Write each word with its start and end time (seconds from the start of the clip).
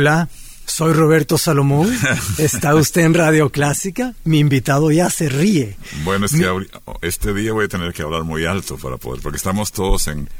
Hola, 0.00 0.30
soy 0.64 0.94
Roberto 0.94 1.36
Salomón. 1.36 1.94
Está 2.38 2.74
usted 2.74 3.02
en 3.02 3.12
Radio 3.12 3.50
Clásica. 3.50 4.14
Mi 4.24 4.38
invitado 4.38 4.90
ya 4.90 5.10
se 5.10 5.28
ríe. 5.28 5.76
Bueno, 6.04 6.24
es 6.24 6.32
que 6.32 6.48
este 7.02 7.34
día 7.34 7.52
voy 7.52 7.66
a 7.66 7.68
tener 7.68 7.92
que 7.92 8.00
hablar 8.00 8.24
muy 8.24 8.46
alto 8.46 8.78
para 8.78 8.96
poder, 8.96 9.20
porque 9.20 9.36
estamos 9.36 9.72
todos 9.72 10.08
en, 10.08 10.30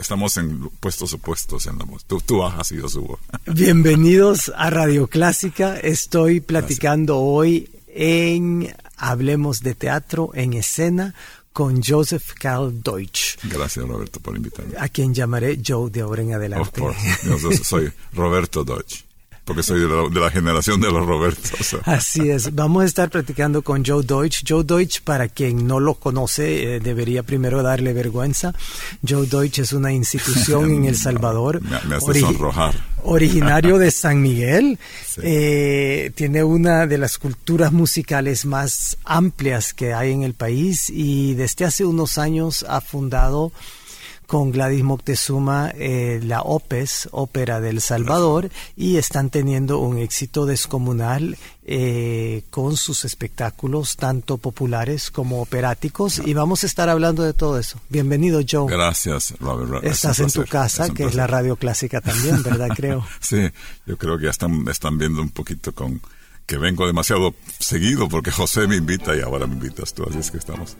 estamos 0.00 0.38
en 0.38 0.70
puestos 0.80 1.12
opuestos 1.12 1.66
en 1.66 1.76
la 1.76 1.84
voz. 1.84 2.06
Tú, 2.06 2.22
tú, 2.22 2.38
bajas 2.38 2.72
y 2.72 2.78
yo 2.78 2.88
subo. 2.88 3.18
Bienvenidos 3.48 4.50
a 4.56 4.70
Radio 4.70 5.08
Clásica. 5.08 5.76
Estoy 5.76 6.40
platicando 6.40 7.18
hoy 7.18 7.68
en 7.88 8.74
Hablemos 8.96 9.60
de 9.60 9.74
Teatro 9.74 10.30
en 10.32 10.54
Escena 10.54 11.14
con 11.52 11.82
Joseph 11.82 12.32
Carl 12.38 12.82
Deutsch. 12.82 13.38
Gracias, 13.44 13.86
Roberto, 13.86 14.20
por 14.20 14.36
invitarme. 14.36 14.74
A 14.78 14.88
quien 14.88 15.14
llamaré 15.14 15.60
Joe 15.64 15.90
de 15.90 16.00
ahora 16.00 16.22
en 16.22 16.34
adelante. 16.34 16.80
Of 16.82 17.60
soy 17.62 17.92
Roberto 18.12 18.64
Deutsch 18.64 19.04
porque 19.44 19.62
soy 19.64 19.80
de 19.80 20.20
la, 20.20 20.30
generación 20.30 20.80
de 20.80 20.90
los 20.90 21.04
Robertos. 21.04 21.76
Así 21.84 22.30
es. 22.30 22.54
Vamos 22.54 22.84
a 22.84 22.86
estar 22.86 23.10
platicando 23.10 23.62
con 23.62 23.84
Joe 23.84 24.04
Deutsch. 24.04 24.44
Joe 24.48 24.62
Deutsch, 24.62 25.00
para 25.02 25.28
quien 25.28 25.66
no 25.66 25.80
lo 25.80 25.94
conoce, 25.94 26.76
eh, 26.76 26.80
debería 26.80 27.24
primero 27.24 27.62
darle 27.62 27.92
vergüenza. 27.92 28.54
Joe 29.06 29.26
Deutsch 29.26 29.58
es 29.58 29.72
una 29.72 29.92
institución 29.92 30.70
en 30.70 30.84
El 30.84 30.96
Salvador. 31.02 31.60
me, 31.60 31.96
hace 31.96 32.20
sonrojar. 32.20 32.74
Originario 33.02 33.78
de 33.78 33.90
San 33.90 34.22
Miguel. 34.22 34.78
Eh, 35.22 36.12
tiene 36.14 36.44
una 36.44 36.86
de 36.86 36.98
las 36.98 37.18
culturas 37.18 37.72
musicales 37.72 38.44
más 38.44 38.96
amplias 39.04 39.74
que 39.74 39.92
hay 39.92 40.12
en 40.12 40.22
el 40.22 40.34
país 40.34 40.88
y 40.88 41.34
desde 41.34 41.64
hace 41.64 41.84
unos 41.84 42.16
años 42.16 42.64
ha 42.68 42.80
fundado 42.80 43.52
con 44.32 44.50
Gladys 44.50 44.82
Moctezuma 44.82 45.70
eh, 45.74 46.18
la 46.24 46.40
OPES, 46.40 47.10
Ópera 47.12 47.60
del 47.60 47.82
Salvador, 47.82 48.48
y 48.76 48.96
están 48.96 49.28
teniendo 49.28 49.78
un 49.78 49.98
éxito 49.98 50.46
descomunal 50.46 51.36
eh, 51.66 52.42
con 52.48 52.78
sus 52.78 53.04
espectáculos, 53.04 53.98
tanto 53.98 54.38
populares 54.38 55.10
como 55.10 55.42
operáticos, 55.42 56.22
y 56.24 56.32
vamos 56.32 56.64
a 56.64 56.66
estar 56.66 56.88
hablando 56.88 57.22
de 57.22 57.34
todo 57.34 57.58
eso. 57.58 57.78
Bienvenido, 57.90 58.40
Joe. 58.50 58.72
Gracias, 58.72 59.34
Robert. 59.38 59.84
Estás 59.84 60.18
en 60.20 60.30
tu 60.30 60.46
casa, 60.46 60.88
que 60.88 61.04
es 61.04 61.14
la 61.14 61.26
radio 61.26 61.56
clásica 61.56 62.00
también, 62.00 62.42
¿verdad? 62.42 62.70
Creo. 62.74 63.06
sí, 63.20 63.50
yo 63.84 63.98
creo 63.98 64.16
que 64.16 64.24
ya 64.24 64.30
están, 64.30 64.66
están 64.66 64.96
viendo 64.96 65.20
un 65.20 65.28
poquito 65.28 65.74
con 65.74 66.00
que 66.46 66.56
vengo 66.56 66.86
demasiado 66.86 67.34
seguido 67.58 68.08
porque 68.08 68.30
José 68.30 68.66
me 68.66 68.76
invita 68.76 69.14
y 69.14 69.20
ahora 69.20 69.46
me 69.46 69.52
invitas 69.56 69.92
tú, 69.92 70.06
así 70.08 70.20
es 70.20 70.30
que 70.30 70.38
estamos. 70.38 70.78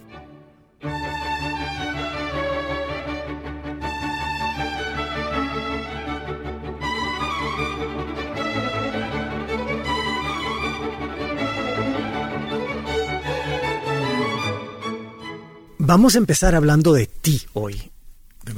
Vamos 15.92 16.14
a 16.14 16.18
empezar 16.18 16.54
hablando 16.54 16.94
de 16.94 17.04
ti 17.06 17.42
hoy. 17.52 17.90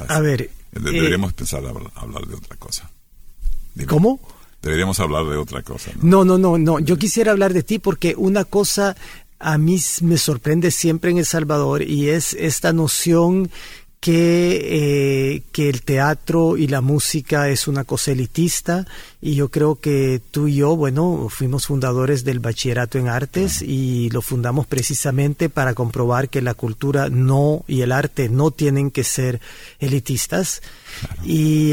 A 0.07 0.21
ver. 0.21 0.53
Deberíamos 0.71 1.31
eh, 1.31 1.35
empezar 1.37 1.65
a 1.65 2.01
hablar 2.01 2.25
de 2.29 2.37
otra 2.37 2.57
cosa. 2.59 2.93
¿Cómo? 3.89 4.21
Deberíamos 4.63 5.01
hablar 5.01 5.27
de 5.27 5.37
otra 5.37 5.61
cosa. 5.63 5.91
¿no? 6.01 6.25
no, 6.25 6.39
no, 6.39 6.59
no, 6.59 6.79
Yo 6.79 6.97
quisiera 6.97 7.33
hablar 7.33 7.53
de 7.53 7.65
ti 7.65 7.81
porque 7.81 8.15
una 8.17 8.45
cosa 8.45 8.95
a 9.41 9.59
mí 9.59 9.81
me 10.03 10.17
sorprende 10.17 10.71
siempre 10.71 11.11
en 11.11 11.19
El 11.19 11.27
Salvador 11.27 11.83
y 11.83 12.09
es 12.09 12.35
esta 12.35 12.73
noción 12.73 13.51
que, 14.05 15.33
eh, 15.35 15.43
que 15.51 15.71
el 15.71 15.81
teatro 15.81 16.59
y 16.59 16.67
la 16.67 16.83
música 16.83 17.49
es 17.49 17.67
una 17.67 17.85
cosa 17.85 18.13
elitista 18.13 18.87
y 19.23 19.35
yo 19.35 19.49
creo 19.49 19.77
que 19.77 20.21
tú 20.31 20.47
y 20.47 20.57
yo, 20.57 20.77
bueno, 20.77 21.29
fuimos 21.31 21.69
fundadores 21.69 22.23
del 22.23 22.39
bachillerato 22.39 22.99
en 22.99 23.09
artes 23.09 23.63
y 23.63 24.11
lo 24.11 24.21
fundamos 24.21 24.67
precisamente 24.67 25.49
para 25.49 25.73
comprobar 25.73 26.29
que 26.29 26.43
la 26.43 26.53
cultura 26.53 27.09
no 27.09 27.65
y 27.67 27.81
el 27.81 27.93
arte 27.93 28.29
no 28.29 28.51
tienen 28.51 28.91
que 28.91 29.05
ser 29.05 29.41
elitistas. 29.79 30.61
Y 31.25 31.73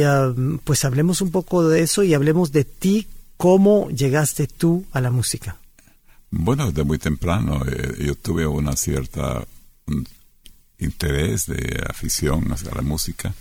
pues 0.63 0.85
hablemos 0.85 1.19
un 1.19 1.31
poco 1.31 1.67
de 1.67 1.81
eso 1.81 2.01
y 2.01 2.13
hablemos 2.13 2.53
de 2.53 2.63
ti, 2.63 3.07
cómo 3.35 3.89
llegaste 3.89 4.47
tú 4.47 4.85
a 4.93 5.01
la 5.01 5.11
música. 5.11 5.57
Bueno, 6.29 6.67
desde 6.67 6.85
muy 6.85 6.97
temprano 6.97 7.61
eh, 7.67 8.05
yo 8.05 8.15
tuve 8.15 8.47
una 8.47 8.77
cierta 8.77 9.45
interés, 10.81 11.45
de 11.45 11.83
afición 11.87 12.51
hacia 12.51 12.71
la 12.71 12.81
música 12.81 13.33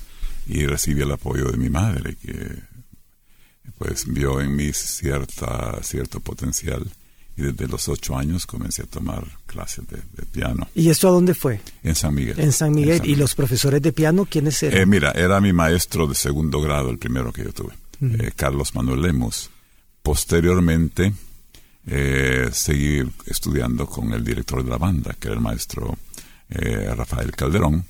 y 0.46 0.66
recibí 0.66 1.02
el 1.02 1.12
apoyo 1.12 1.50
de 1.50 1.56
mi 1.56 1.70
madre 1.70 2.16
que 2.16 2.70
pues 3.78 4.04
vio 4.06 4.40
en 4.40 4.54
mí 4.54 4.72
cierta, 4.72 5.82
cierto 5.82 6.20
potencial 6.20 6.86
y 7.36 7.42
desde 7.42 7.66
los 7.66 7.88
ocho 7.88 8.16
años 8.16 8.46
comencé 8.46 8.82
a 8.82 8.86
tomar 8.86 9.24
clases 9.46 9.84
de, 9.88 10.26
piano. 10.26 10.68
¿Y 10.74 10.90
esto 10.90 11.08
a 11.08 11.10
dónde 11.10 11.34
fue? 11.34 11.60
En 11.82 11.94
San 11.94 12.14
Miguel. 12.14 12.38
En 12.38 12.52
San 12.52 12.72
Miguel. 12.72 13.00
¿Y 13.04 13.16
los 13.16 13.34
profesores 13.34 13.80
de 13.80 13.92
piano 13.92 14.26
quiénes 14.26 14.62
eran? 14.62 14.80
Eh, 14.80 14.86
mira, 14.86 15.12
era 15.12 15.40
mi 15.40 15.52
maestro 15.52 16.06
de 16.06 16.14
segundo 16.14 16.60
grado, 16.60 16.90
el 16.90 16.98
primero 16.98 17.32
que 17.32 17.44
yo 17.44 17.52
tuve, 17.52 17.72
eh, 18.02 18.32
Carlos 18.36 18.74
Manuel 18.74 19.02
Lemus. 19.02 19.50
Posteriormente 20.02 21.12
eh, 21.86 22.48
seguí 22.52 23.02
estudiando 23.26 23.86
con 23.86 24.12
el 24.12 24.22
director 24.22 24.62
de 24.62 24.70
la 24.70 24.78
banda, 24.78 25.16
que 25.18 25.28
era 25.28 25.36
el 25.36 25.42
maestro 25.42 25.96
eh, 26.50 26.92
Rafael 26.96 27.32
Calderón, 27.32 27.84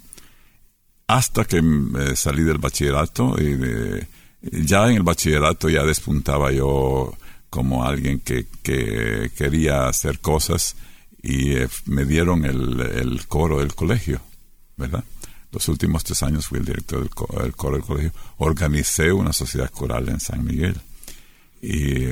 hasta 1.07 1.45
que 1.45 1.59
eh, 1.59 2.17
salí 2.17 2.43
del 2.43 2.59
bachillerato 2.59 3.37
y 3.41 4.07
ya 4.43 4.89
en 4.89 4.97
el 4.97 5.03
bachillerato 5.03 5.69
ya 5.69 5.83
despuntaba 5.83 6.53
yo 6.53 7.13
como 7.49 7.85
alguien 7.85 8.21
que, 8.21 8.47
quería 8.63 9.89
hacer 9.89 10.21
cosas 10.21 10.77
y 11.23 11.55
eh, 11.57 11.69
me 11.87 12.05
dieron 12.05 12.45
el, 12.45 13.27
coro 13.27 13.61
del 13.61 13.75
colegio, 13.75 14.21
¿verdad? 14.77 15.05
Los 15.53 15.69
últimos 15.69 16.05
tres 16.05 16.23
años 16.23 16.47
fui 16.47 16.59
el 16.59 16.65
director 16.65 17.01
del, 17.01 17.11
coro 17.11 17.77
del 17.77 17.83
colegio. 17.83 18.13
Organicé 18.39 19.11
una 19.11 19.33
sociedad 19.33 19.71
coral 19.71 20.09
en 20.09 20.21
San 20.21 20.45
Miguel 20.45 20.77
y 21.61 22.05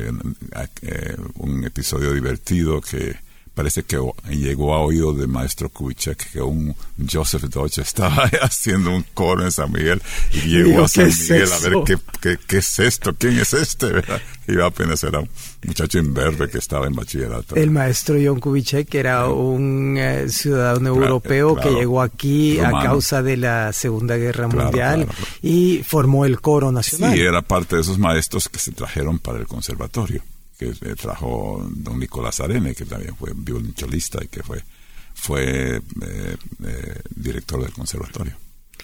un 1.35 1.65
episodio 1.65 2.13
divertido 2.13 2.81
que 2.81 3.28
parece 3.59 3.83
que 3.83 3.99
llegó 4.31 4.73
a 4.73 4.79
oído 4.79 5.13
de 5.13 5.27
maestro 5.27 5.69
Kubitschek 5.69 6.31
que 6.31 6.41
un 6.41 6.77
Joseph 7.13 7.43
Deutsch 7.43 7.79
estaba 7.79 8.31
haciendo 8.41 8.95
un 8.95 9.05
coro 9.15 9.43
en 9.43 9.51
San 9.51 9.73
Miguel 9.73 10.01
y 10.33 10.43
llegó 10.43 10.85
a 10.85 10.89
San 10.89 11.09
Miguel 11.09 11.53
a 11.53 11.59
ver 11.59 11.99
qué, 12.21 12.39
qué, 12.47 12.59
es 12.59 12.79
esto, 12.79 13.17
quién 13.19 13.37
es 13.37 13.55
este, 13.55 13.87
¿verdad? 13.87 14.23
Y 14.47 14.61
apenas 14.61 15.03
era 15.03 15.19
un 15.19 15.29
muchacho 15.67 15.99
imberbe 15.99 16.49
que 16.49 16.59
estaba 16.59 16.87
en 16.87 16.95
bachillerato. 16.95 17.57
El 17.57 17.73
maestro 17.73 18.15
John 18.25 18.39
Kubitschek 18.39 18.95
era 18.95 19.27
un 19.27 19.97
eh, 19.99 20.29
ciudadano 20.29 20.91
europeo 20.91 21.56
que 21.56 21.71
llegó 21.71 22.00
aquí 22.00 22.61
a 22.61 22.71
causa 22.71 23.25
de 23.25 23.38
la 23.38 23.73
Segunda 23.73 24.17
Guerra 24.17 24.47
Mundial 24.47 25.09
y 25.43 25.82
formó 25.82 26.25
el 26.27 26.41
coro 26.41 26.71
nacional. 26.71 27.12
Sí, 27.12 27.23
era 27.23 27.43
parte 27.43 27.75
de 27.75 27.82
esos 27.82 27.99
maestros 27.99 28.49
que 28.49 28.61
se 28.61 28.71
trajeron 28.71 29.19
para 29.19 29.41
el 29.41 29.49
conservatorio 29.49 30.23
que 30.58 30.72
trajo 30.96 31.64
don 31.70 31.99
Nicolás 31.99 32.40
Arene, 32.40 32.75
que 32.75 32.84
también 32.84 33.14
fue 33.16 33.32
violonchelista 33.34 34.22
y 34.22 34.28
que 34.28 34.43
fue, 34.43 34.62
fue 35.14 35.76
eh, 35.76 36.37
eh, 36.64 37.02
director 37.14 37.62
del 37.62 37.72
conservatorio 37.72 38.37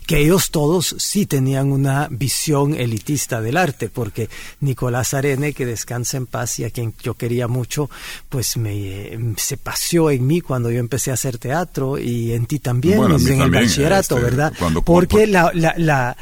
que 0.06 0.20
ellos 0.20 0.50
todos 0.50 0.94
sí 0.98 1.24
tenían 1.26 1.72
una 1.72 2.08
visión 2.10 2.74
elitista 2.74 3.40
del 3.40 3.56
arte, 3.56 3.88
porque 3.88 4.28
Nicolás 4.60 5.14
Arene, 5.14 5.54
que 5.54 5.64
descansa 5.64 6.18
en 6.18 6.26
paz 6.26 6.58
y 6.58 6.64
a 6.64 6.70
quien 6.70 6.94
yo 7.02 7.14
quería 7.14 7.48
mucho, 7.48 7.88
pues 8.28 8.56
me 8.56 9.18
se 9.36 9.56
paseó 9.56 10.10
en 10.10 10.26
mí 10.26 10.40
cuando 10.40 10.70
yo 10.70 10.78
empecé 10.78 11.10
a 11.10 11.14
hacer 11.14 11.38
teatro 11.38 11.98
y 11.98 12.32
en 12.32 12.46
ti 12.46 12.58
también, 12.58 13.00
en 13.02 13.40
el 13.40 13.50
bachillerato, 13.50 14.16
este, 14.16 14.30
¿verdad? 14.30 14.52
porque 14.84 15.26
la, 15.26 15.50
la, 15.54 15.74
la 15.78 16.16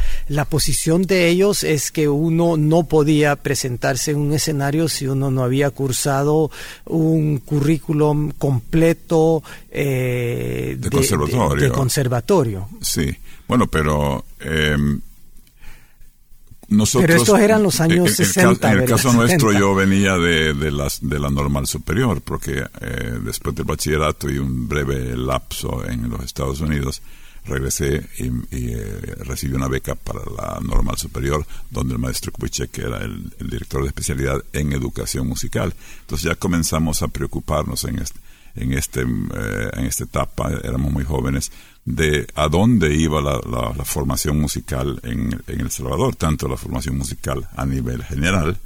posición 0.44 1.02
de 1.02 1.28
ellos 1.28 1.64
es 1.64 1.90
que 1.90 2.08
uno 2.08 2.56
no 2.56 2.84
podía 2.84 3.36
presentarse 3.36 4.12
en 4.12 4.18
un 4.18 4.32
escenario 4.32 4.88
si 4.88 5.06
uno 5.06 5.30
no 5.30 5.42
había 5.44 5.70
cursado 5.70 6.50
un 6.86 7.38
currículum 7.38 8.30
completo 8.32 9.42
eh, 9.70 10.76
de, 10.78 10.90
conservatorio. 10.90 11.68
De, 11.68 11.70
conservatorio. 11.70 12.68
Sí, 12.80 13.14
bueno, 13.48 13.66
pero... 13.66 14.24
Em, 14.40 15.00
nosotros, 16.68 17.06
Pero 17.06 17.20
estos 17.20 17.40
eran 17.40 17.62
los 17.62 17.80
años 17.80 18.12
60. 18.12 18.72
En 18.72 18.78
el 18.80 18.88
caso 18.88 19.12
nuestro 19.12 19.52
yo 19.52 19.74
venía 19.74 20.16
de, 20.16 20.54
de, 20.54 20.70
las, 20.70 21.06
de 21.06 21.18
la 21.18 21.28
normal 21.28 21.66
superior, 21.66 22.22
porque 22.22 22.64
eh, 22.80 23.18
después 23.22 23.54
del 23.54 23.66
bachillerato 23.66 24.30
y 24.30 24.38
un 24.38 24.68
breve 24.68 25.14
lapso 25.16 25.84
en 25.86 26.08
los 26.08 26.24
Estados 26.24 26.60
Unidos, 26.60 27.02
regresé 27.44 28.06
y, 28.18 28.30
eh, 28.50 29.14
recibí 29.20 29.54
una 29.54 29.68
beca 29.68 29.94
para 29.94 30.20
la 30.20 30.60
normal 30.60 30.96
superior, 30.96 31.46
donde 31.70 31.94
el 31.94 31.98
maestro 31.98 32.32
Kubitschek 32.32 32.78
era 32.78 32.98
el, 32.98 33.30
director 33.38 33.82
de 33.82 33.88
especialidad 33.88 34.42
en 34.52 34.72
educación 34.72 35.26
musical. 35.26 35.74
Entonces 36.00 36.28
ya 36.30 36.34
comenzamos 36.36 37.02
a 37.02 37.08
preocuparnos 37.08 37.84
en, 37.84 37.98
este, 37.98 38.20
en, 38.54 38.72
este, 38.72 39.02
eh, 39.02 39.70
en 39.74 39.86
esta 39.86 40.04
etapa, 40.04 40.50
éramos 40.62 40.92
muy 40.92 41.04
jóvenes, 41.04 41.50
de 41.84 42.26
a 42.36 42.48
dónde 42.48 42.94
iba 42.94 43.20
la, 43.20 43.40
la, 43.44 43.84
formación 43.84 44.40
musical 44.40 45.00
en, 45.02 45.42
en, 45.48 45.60
El 45.60 45.70
Salvador, 45.70 46.14
tanto 46.14 46.46
la 46.46 46.56
formación 46.56 46.96
musical 46.96 47.48
a 47.56 47.66
nivel 47.66 48.04
general 48.04 48.56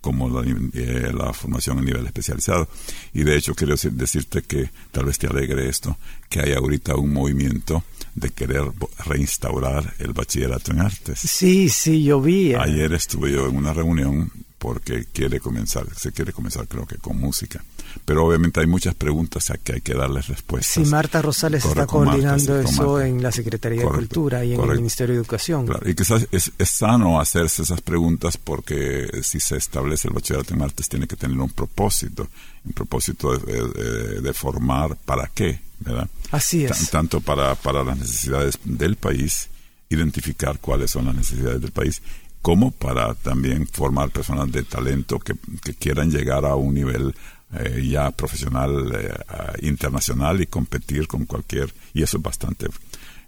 como 0.00 0.28
la, 0.28 0.44
eh, 0.74 1.12
la, 1.16 1.32
formación 1.32 1.78
a 1.78 1.82
nivel 1.82 2.04
especializado. 2.04 2.68
Y 3.14 3.22
de 3.22 3.36
hecho 3.36 3.54
quiero 3.54 3.74
decirte 3.76 4.42
que 4.42 4.70
tal 4.90 5.06
vez 5.06 5.18
te 5.18 5.28
alegre 5.28 5.68
esto, 5.68 5.96
que 6.28 6.40
hay 6.40 6.52
ahorita 6.52 6.96
un 6.96 7.12
movimiento 7.12 7.84
de 8.14 8.30
querer 8.30 8.64
reinstaurar 9.04 9.94
el 9.98 10.12
bachillerato 10.12 10.72
en 10.72 10.80
artes. 10.80 11.18
Sí, 11.18 11.68
sí, 11.68 12.04
yo 12.04 12.20
vi. 12.20 12.52
Eh. 12.52 12.58
Ayer 12.58 12.92
estuve 12.92 13.32
yo 13.32 13.48
en 13.48 13.56
una 13.56 13.72
reunión 13.72 14.30
porque 14.58 15.04
quiere 15.12 15.40
comenzar, 15.40 15.86
se 15.94 16.10
quiere 16.12 16.32
comenzar 16.32 16.66
creo 16.66 16.86
que 16.86 16.96
con 16.96 17.18
música. 17.18 17.62
Pero 18.06 18.24
obviamente 18.24 18.60
hay 18.60 18.66
muchas 18.66 18.94
preguntas 18.94 19.50
a 19.50 19.58
que 19.58 19.74
hay 19.74 19.80
que 19.82 19.92
darles 19.92 20.28
respuestas. 20.28 20.84
Sí, 20.84 20.90
Marta 20.90 21.20
Rosales 21.20 21.64
está 21.64 21.86
coordinando 21.86 22.58
eso 22.58 22.98
en 22.98 23.22
la 23.22 23.30
Secretaría 23.30 23.82
de 23.82 23.88
Cultura 23.88 24.42
y 24.42 24.54
en 24.54 24.60
el 24.62 24.76
Ministerio 24.76 25.14
de 25.14 25.20
Educación. 25.20 25.66
Claro, 25.66 25.88
y 25.88 25.94
quizás 25.94 26.26
es, 26.32 26.50
es, 26.58 26.70
sano 26.70 27.20
hacerse 27.20 27.62
esas 27.62 27.82
preguntas 27.82 28.38
porque 28.38 29.06
si 29.22 29.38
se 29.38 29.58
establece 29.58 30.08
el 30.08 30.14
bachillerato 30.14 30.54
en 30.54 30.62
artes 30.62 30.88
tiene 30.88 31.06
que 31.06 31.16
tener 31.16 31.38
un 31.38 31.50
propósito, 31.50 32.26
un 32.64 32.72
propósito 32.72 33.36
de, 33.36 34.20
de, 34.20 34.32
formar 34.32 34.96
para 35.04 35.30
qué, 35.34 35.60
¿verdad? 35.84 36.08
Así 36.30 36.64
es. 36.64 36.90
tanto 36.90 37.20
para, 37.20 37.54
para 37.54 37.84
las 37.84 37.98
necesidades 37.98 38.58
del 38.64 38.96
país, 38.96 39.48
identificar 39.88 40.58
cuáles 40.58 40.90
son 40.90 41.06
las 41.06 41.14
necesidades 41.14 41.60
del 41.60 41.72
país 41.72 42.02
como 42.44 42.72
para 42.72 43.14
también 43.14 43.66
formar 43.66 44.10
personas 44.10 44.52
de 44.52 44.64
talento 44.64 45.18
que, 45.18 45.34
quieran 45.78 46.10
llegar 46.10 46.44
a 46.44 46.54
un 46.56 46.74
nivel 46.74 47.14
eh, 47.54 47.88
ya 47.88 48.10
profesional 48.10 48.92
eh, 48.94 49.66
internacional 49.66 50.42
y 50.42 50.46
competir 50.46 51.06
con 51.06 51.24
cualquier 51.24 51.72
y 51.94 52.02
eso 52.02 52.18
es 52.18 52.22
bastante 52.22 52.66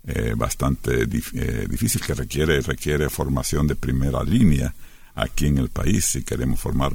eh, 0.06 0.34
bastante 0.36 1.06
difícil 1.06 2.02
que 2.02 2.12
requiere 2.12 2.60
requiere 2.60 3.08
formación 3.08 3.66
de 3.66 3.74
primera 3.74 4.22
línea 4.22 4.74
aquí 5.14 5.46
en 5.46 5.58
el 5.58 5.70
país 5.70 6.04
si 6.04 6.22
queremos 6.22 6.60
formar 6.60 6.92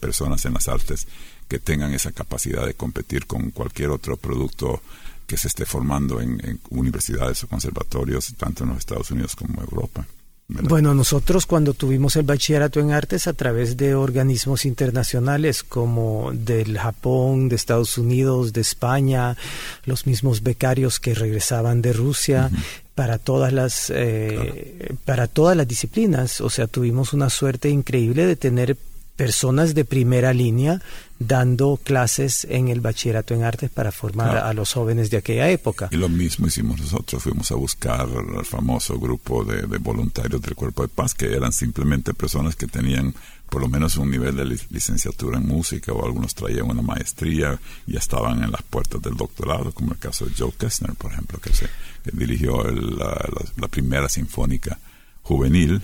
personas 0.00 0.44
en 0.46 0.54
las 0.54 0.66
artes 0.66 1.06
que 1.52 1.58
tengan 1.58 1.92
esa 1.92 2.12
capacidad 2.12 2.64
de 2.64 2.72
competir 2.72 3.26
con 3.26 3.50
cualquier 3.50 3.90
otro 3.90 4.16
producto 4.16 4.80
que 5.26 5.36
se 5.36 5.48
esté 5.48 5.66
formando 5.66 6.18
en 6.18 6.58
universidades 6.70 7.44
o 7.44 7.46
conservatorios 7.46 8.32
tanto 8.38 8.64
en 8.64 8.70
los 8.70 8.78
Estados 8.78 9.10
Unidos 9.10 9.36
como 9.36 9.56
en 9.56 9.60
Europa. 9.60 10.06
Bueno, 10.48 10.94
nosotros 10.94 11.44
cuando 11.44 11.74
tuvimos 11.74 12.16
el 12.16 12.22
bachillerato 12.22 12.80
en 12.80 12.92
artes 12.92 13.26
a 13.26 13.34
través 13.34 13.76
de 13.76 13.94
organismos 13.94 14.64
internacionales 14.64 15.62
como 15.62 16.30
del 16.32 16.78
Japón, 16.78 17.50
de 17.50 17.56
Estados 17.56 17.98
Unidos, 17.98 18.54
de 18.54 18.62
España, 18.62 19.36
los 19.84 20.06
mismos 20.06 20.42
becarios 20.42 21.00
que 21.00 21.14
regresaban 21.14 21.82
de 21.82 21.92
Rusia, 21.92 22.50
para 22.94 23.18
todas 23.18 23.52
las 23.52 23.92
eh, 23.94 24.94
para 25.04 25.26
todas 25.26 25.54
las 25.54 25.68
disciplinas, 25.68 26.40
o 26.40 26.48
sea, 26.48 26.66
tuvimos 26.66 27.12
una 27.12 27.28
suerte 27.28 27.68
increíble 27.68 28.24
de 28.24 28.36
tener 28.36 28.76
personas 29.16 29.74
de 29.74 29.84
primera 29.84 30.32
línea 30.32 30.80
dando 31.18 31.78
clases 31.82 32.46
en 32.50 32.68
el 32.68 32.80
bachillerato 32.80 33.34
en 33.34 33.44
artes 33.44 33.70
para 33.70 33.92
formar 33.92 34.38
a 34.38 34.52
los 34.54 34.72
jóvenes 34.72 35.10
de 35.10 35.18
aquella 35.18 35.48
época. 35.50 35.88
Y 35.92 35.96
lo 35.96 36.08
mismo 36.08 36.46
hicimos 36.46 36.80
nosotros, 36.80 37.22
fuimos 37.22 37.50
a 37.52 37.54
buscar 37.54 38.00
al 38.00 38.44
famoso 38.44 38.98
grupo 38.98 39.44
de, 39.44 39.64
voluntarios 39.78 40.42
del 40.42 40.54
Cuerpo 40.56 40.82
de 40.82 40.88
Paz, 40.88 41.14
que 41.14 41.32
eran 41.32 41.52
simplemente 41.52 42.12
personas 42.14 42.56
que 42.56 42.66
tenían 42.66 43.14
por 43.48 43.60
lo 43.60 43.68
menos 43.68 43.96
un 43.98 44.10
nivel 44.10 44.34
de 44.34 44.46
licenciatura 44.70 45.38
en 45.38 45.46
música 45.46 45.92
o 45.92 46.04
algunos 46.04 46.34
traían 46.34 46.70
una 46.70 46.82
maestría 46.82 47.60
y 47.86 47.96
estaban 47.96 48.42
en 48.42 48.50
las 48.50 48.62
puertas 48.62 49.00
del 49.02 49.14
doctorado, 49.14 49.72
como 49.72 49.92
el 49.92 49.98
caso 49.98 50.24
de 50.24 50.32
Joe 50.36 50.52
Kessner, 50.58 50.94
por 50.94 51.12
ejemplo, 51.12 51.38
que, 51.38 51.52
se, 51.52 51.68
dirigió 52.12 52.64
la 52.64 53.68
primera 53.68 54.08
sinfónica 54.08 54.78
juvenil 55.22 55.82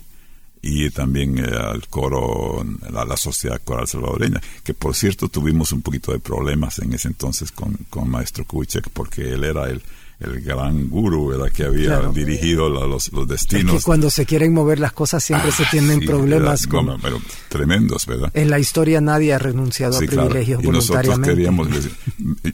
y 0.63 0.91
también 0.91 1.39
eh, 1.39 1.45
al 1.45 1.87
coro, 1.89 2.65
la, 2.91 3.05
la, 3.05 3.17
Sociedad 3.17 3.61
Coral 3.63 3.87
Salvadoreña, 3.87 4.41
que 4.65 4.75
por 4.75 4.95
cierto 4.95 5.29
tuvimos 5.29 5.73
un 5.73 5.83
poquito 5.83 6.13
de 6.13 6.19
problemas 6.19 6.79
en 6.81 6.93
ese 6.93 7.09
entonces 7.09 7.53
con, 7.53 7.75
con 7.91 8.11
Maestro 8.11 8.45
Kubitschek, 8.45 8.91
porque 8.91 9.33
él 9.35 9.45
era 9.45 9.69
el, 9.69 9.83
el 10.21 10.41
gran 10.41 10.89
guru 10.89 11.29
¿verdad? 11.29 11.51
que 11.53 11.65
había 11.65 12.01
dirigido 12.09 12.69
los, 12.69 13.13
los, 13.13 13.29
destinos. 13.29 13.75
Es 13.75 13.81
que 13.81 13.85
cuando 13.85 14.11
se 14.11 14.27
quieren 14.27 14.53
mover 14.53 14.81
las 14.81 14.93
cosas 14.93 15.23
siempre 15.23 15.53
se 15.53 15.63
ah, 15.63 15.69
tienen 15.71 16.01
problemas. 16.01 16.67
con, 16.67 17.01
pero 17.01 17.21
tremendos, 17.49 18.07
¿verdad? 18.07 18.31
En 18.35 18.51
la 18.51 18.59
historia 18.59 19.01
nadie 19.01 19.33
ha 19.33 19.39
renunciado 19.39 19.97
a 19.97 19.99
privilegios 19.99 20.61
claro. 20.61 20.75
y 20.75 20.79
Nosotros 20.79 21.19
queríamos 21.21 21.71
decir, 21.71 21.93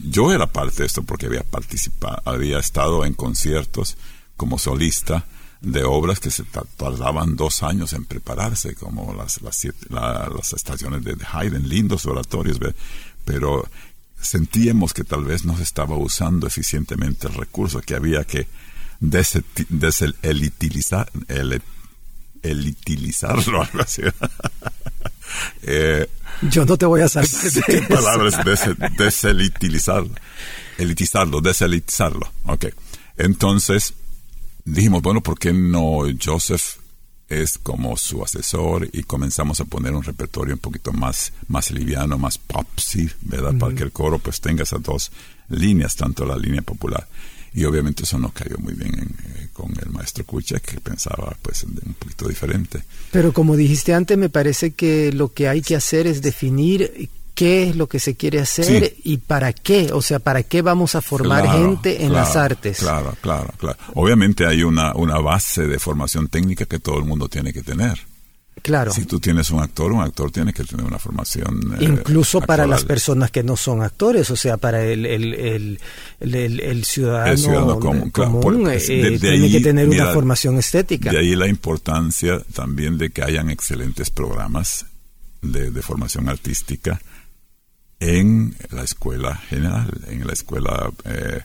yo 0.09 0.31
era 0.31 0.45
parte 0.47 0.83
de 0.83 0.85
esto 0.85 1.03
porque 1.03 1.25
había 1.25 1.43
participado, 1.43 2.21
había 2.25 2.59
estado 2.59 3.03
en 3.03 3.13
conciertos 3.13 3.97
como 4.37 4.59
solista 4.59 5.25
de 5.61 5.83
obras 5.83 6.19
que 6.19 6.31
se 6.31 6.43
tardaban 6.77 7.35
dos 7.35 7.63
años 7.63 7.93
en 7.93 8.05
prepararse, 8.05 8.75
como 8.75 9.13
las, 9.13 9.41
las, 9.41 9.65
las 9.89 10.53
estaciones 10.53 11.03
de 11.03 11.15
Haydn, 11.31 11.67
lindos 11.67 12.05
oratorios, 12.05 12.59
pero 13.23 13.67
sentíamos 14.21 14.93
que 14.93 15.03
tal 15.03 15.23
vez 15.25 15.45
no 15.45 15.57
se 15.57 15.63
estaba 15.63 15.95
usando 15.97 16.47
eficientemente 16.47 17.27
el 17.27 17.33
recurso, 17.33 17.81
que 17.81 17.95
había 17.95 18.23
que 18.23 18.47
deselitilizar, 18.99 21.09
el, 21.27 21.61
elitilizarlo, 22.43 23.61
algo 23.63 23.81
así. 23.81 24.01
eh, 25.63 26.07
Yo 26.49 26.65
no 26.65 26.77
te 26.77 26.85
voy 26.85 27.01
a 27.01 27.09
saber 27.09 27.29
¿Qué 27.65 27.81
palabras? 27.83 28.35
deselitilizarlo. 28.97 30.11
Elitizarlo, 30.77 31.41
deselitizarlo. 31.41 32.31
Ok. 32.45 32.65
Entonces, 33.17 33.93
dijimos, 34.65 35.01
bueno, 35.01 35.21
¿por 35.21 35.39
qué 35.39 35.53
no 35.53 35.99
Joseph 36.21 36.79
es 37.29 37.57
como 37.57 37.97
su 37.97 38.23
asesor 38.23 38.87
y 38.91 39.03
comenzamos 39.03 39.59
a 39.59 39.65
poner 39.65 39.93
un 39.93 40.03
repertorio 40.03 40.53
un 40.53 40.59
poquito 40.59 40.91
más, 40.93 41.33
más 41.47 41.71
liviano, 41.71 42.17
más 42.17 42.37
popsy, 42.37 43.09
¿verdad? 43.21 43.55
Para 43.57 43.73
que 43.73 43.83
el 43.83 43.91
coro 43.91 44.19
pues 44.19 44.41
tenga 44.41 44.63
esas 44.63 44.83
dos 44.83 45.11
líneas, 45.49 45.95
tanto 45.95 46.25
la 46.25 46.37
línea 46.37 46.61
popular. 46.61 47.07
Y 47.53 47.63
obviamente 47.63 48.03
eso 48.03 48.19
no 48.19 48.31
cayó 48.31 48.57
muy 48.57 48.73
bien 48.73 48.93
eh, 48.93 49.47
con 49.53 49.71
el 49.81 49.89
maestro 49.89 50.25
Kuchek, 50.25 50.61
que 50.61 50.79
pensaba 50.81 51.35
pues 51.41 51.63
un 51.63 51.95
poquito 51.97 52.27
diferente. 52.27 52.83
Pero 53.11 53.31
como 53.31 53.55
dijiste 53.55 53.93
antes, 53.93 54.17
me 54.17 54.29
parece 54.29 54.71
que 54.71 55.13
lo 55.13 55.33
que 55.33 55.47
hay 55.47 55.61
que 55.61 55.75
hacer 55.75 56.05
es 56.05 56.21
definir 56.21 57.09
qué 57.35 57.69
es 57.69 57.75
lo 57.75 57.87
que 57.87 57.99
se 57.99 58.15
quiere 58.15 58.39
hacer 58.39 58.95
y 59.03 59.17
para 59.17 59.53
qué, 59.53 59.89
o 59.93 60.01
sea, 60.01 60.19
para 60.19 60.43
qué 60.43 60.61
vamos 60.61 60.95
a 60.95 61.01
formar 61.01 61.47
gente 61.47 62.03
en 62.03 62.13
las 62.13 62.35
artes. 62.35 62.79
Claro, 62.79 63.13
claro, 63.21 63.53
claro. 63.57 63.77
Obviamente 63.93 64.47
hay 64.47 64.63
una, 64.63 64.95
una 64.95 65.19
base 65.19 65.67
de 65.67 65.77
formación 65.77 66.29
técnica 66.29 66.65
que 66.65 66.79
todo 66.79 66.97
el 66.97 67.05
mundo 67.05 67.27
tiene 67.27 67.53
que 67.53 67.61
tener. 67.61 67.99
Claro. 68.61 68.93
Si 68.93 69.03
tú 69.03 69.19
tienes 69.19 69.51
un 69.51 69.59
actor, 69.59 69.91
un 69.91 70.01
actor 70.01 70.31
tiene 70.31 70.53
que 70.53 70.63
tener 70.63 70.85
una 70.85 70.97
formación. 70.97 71.75
Eh, 71.77 71.83
Incluso 71.83 72.39
para 72.39 72.65
las 72.65 72.85
personas 72.85 73.29
que 73.29 73.43
no 73.43 73.57
son 73.57 73.83
actores, 73.83 74.29
o 74.31 74.35
sea, 74.37 74.55
para 74.55 74.83
el, 74.83 75.05
el, 75.05 75.79
el, 76.21 76.59
el, 76.61 76.85
ciudadano, 76.85 77.79
común, 78.11 78.69
eh, 78.71 78.79
tiene 79.19 79.51
que 79.51 79.59
tener 79.59 79.89
una 79.89 80.13
formación 80.13 80.57
estética. 80.57 81.11
De 81.11 81.19
ahí 81.19 81.35
la 81.35 81.47
importancia 81.47 82.39
también 82.53 82.97
de 82.97 83.09
que 83.09 83.23
hayan 83.23 83.49
excelentes 83.49 84.09
programas 84.09 84.85
de, 85.41 85.69
de 85.69 85.81
formación 85.81 86.29
artística 86.29 86.99
en 87.99 88.55
la 88.71 88.83
escuela 88.83 89.35
general, 89.35 89.89
en 90.07 90.27
la 90.27 90.33
escuela 90.33 90.91
eh, 91.05 91.41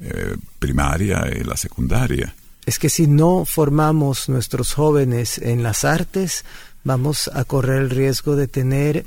eh, 0.00 0.36
primaria 0.58 1.26
y 1.34 1.44
la 1.44 1.56
secundaria. 1.56 2.34
Es 2.66 2.78
que 2.78 2.88
si 2.88 3.06
no 3.06 3.44
formamos 3.44 4.28
nuestros 4.28 4.74
jóvenes 4.74 5.38
en 5.38 5.62
las 5.62 5.84
artes, 5.84 6.44
vamos 6.84 7.30
a 7.32 7.44
correr 7.44 7.82
el 7.82 7.90
riesgo 7.90 8.36
de 8.36 8.48
tener 8.48 9.06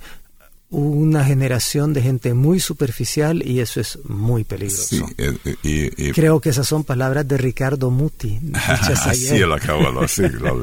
una 0.70 1.24
generación 1.24 1.94
de 1.94 2.02
gente 2.02 2.34
muy 2.34 2.60
superficial 2.60 3.46
y 3.46 3.60
eso 3.60 3.80
es 3.80 4.00
muy 4.06 4.44
peligroso. 4.44 4.96
Sí, 4.96 5.04
eh, 5.20 5.92
y, 5.98 6.12
Creo 6.12 6.40
que 6.42 6.50
esas 6.50 6.68
son 6.68 6.84
palabras 6.84 7.28
de 7.28 7.38
Ricardo 7.38 7.92
Muti. 7.92 8.40
sí, 9.14 9.38
lo 9.38 9.54
acabo, 9.54 10.08
sí, 10.08 10.28
lo 10.30 10.60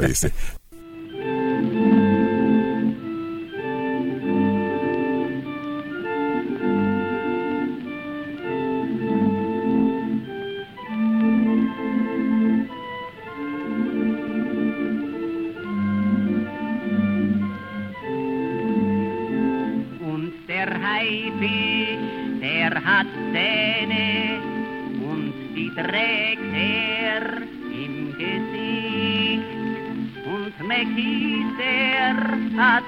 leíste. 30.71 31.31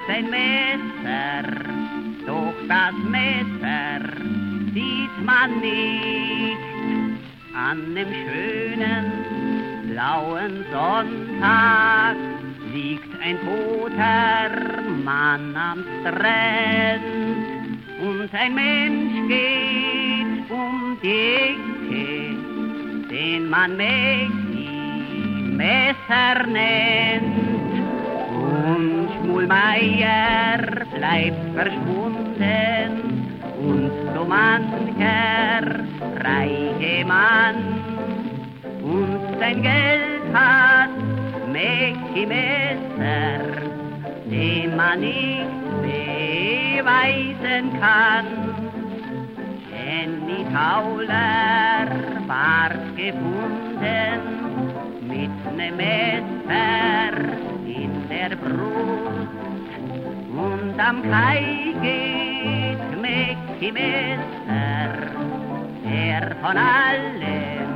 sein 0.07 0.29
Messer, 0.29 1.43
doch 2.25 2.53
das 2.67 2.93
Messer 3.09 3.99
sieht 4.73 5.25
man 5.25 5.59
nicht. 5.59 6.57
An 7.55 7.95
dem 7.95 8.07
schönen 8.21 9.05
blauen 9.89 10.65
Sonntag 10.71 12.15
liegt 12.73 13.13
ein 13.21 13.37
toter 13.45 14.81
Mann 15.03 15.55
am 15.55 15.83
Strand 16.01 17.03
und 18.01 18.33
ein 18.33 18.55
Mensch 18.55 19.27
geht 19.27 20.51
um 20.51 20.97
die 21.01 21.35
Ecke, 21.51 22.35
den 23.09 23.49
man 23.49 23.77
Messi 23.77 24.69
Messer 25.55 26.47
nennt. 26.47 27.42
Und 29.43 29.49
Schmulmeier 29.49 30.85
bleibt 30.95 31.53
verschwunden 31.53 32.91
und 33.59 33.91
so 34.15 34.23
mancher 34.23 35.83
reiche 36.23 37.05
Mann 37.05 37.55
und 38.81 39.19
sein 39.39 39.61
Geld 39.61 40.33
hat 40.33 40.89
Mäcki 41.51 42.25
Messer, 42.25 43.41
den 44.31 44.77
man 44.77 44.99
nicht 45.01 45.47
beweisen 45.81 47.79
kann. 47.81 48.25
Jenny 49.69 50.45
Tauler 50.53 51.87
ward 52.27 52.95
gefunden 52.95 54.21
mit 55.05 55.57
nem 55.57 55.75
Messer 55.75 56.23
der 58.29 58.35
Brust 58.37 59.02
und 60.73 60.79
am 60.79 61.03
Kai 61.03 61.73
geht 61.81 63.01
Mäcki 63.01 63.71
Messer, 63.71 64.89
der 65.85 66.35
von 66.41 66.57
allem 66.57 67.69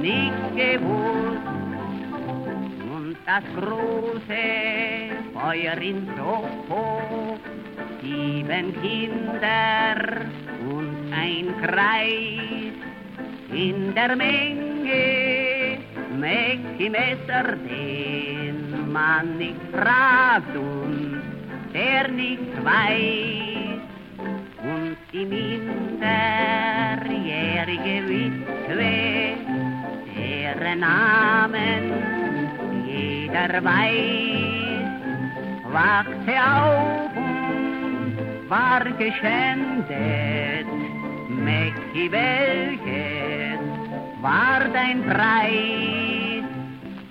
nicht 0.00 0.56
gewusst 0.56 1.46
und 2.94 3.16
das 3.26 3.44
große 3.58 4.44
Feuer 5.34 5.76
in 5.76 6.08
Soho, 6.16 7.38
sieben 8.00 8.74
Kinder 8.80 9.96
und 10.70 11.12
ein 11.12 11.54
Kreis 11.62 12.74
in 13.52 13.94
der 13.94 14.16
Menge 14.16 15.78
Mäcki 16.18 16.88
Messer 16.88 17.56
den 17.68 18.92
man 18.92 19.36
nicht 19.36 19.60
fragt 19.72 20.56
und 20.56 21.13
der 21.74 22.08
nicht 22.08 22.64
weiß. 22.64 23.82
Und 24.62 24.96
die 25.12 25.26
minderjährige 25.26 28.08
Witwe, 28.08 29.36
deren 30.16 30.80
Namen 30.80 31.92
jeder 32.86 33.62
weiß, 33.62 34.88
wachte 35.70 36.34
auf 36.56 37.14
und 37.16 38.16
war 38.48 38.84
geschändet. 38.84 40.66
Mäcki, 41.28 42.10
welches 42.10 43.60
war 44.22 44.64
dein 44.72 45.04
Preis? 45.04 46.44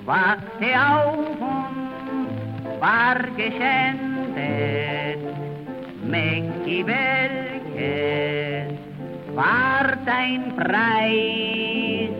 Wachte 0.06 0.76
auf 0.90 1.40
und 1.40 2.82
war 2.82 3.22
geschändet, 3.38 4.03
Mäcki 6.06 6.84
welches 6.84 8.80
war 9.36 10.00
dein 10.06 10.56
Preis. 10.56 12.12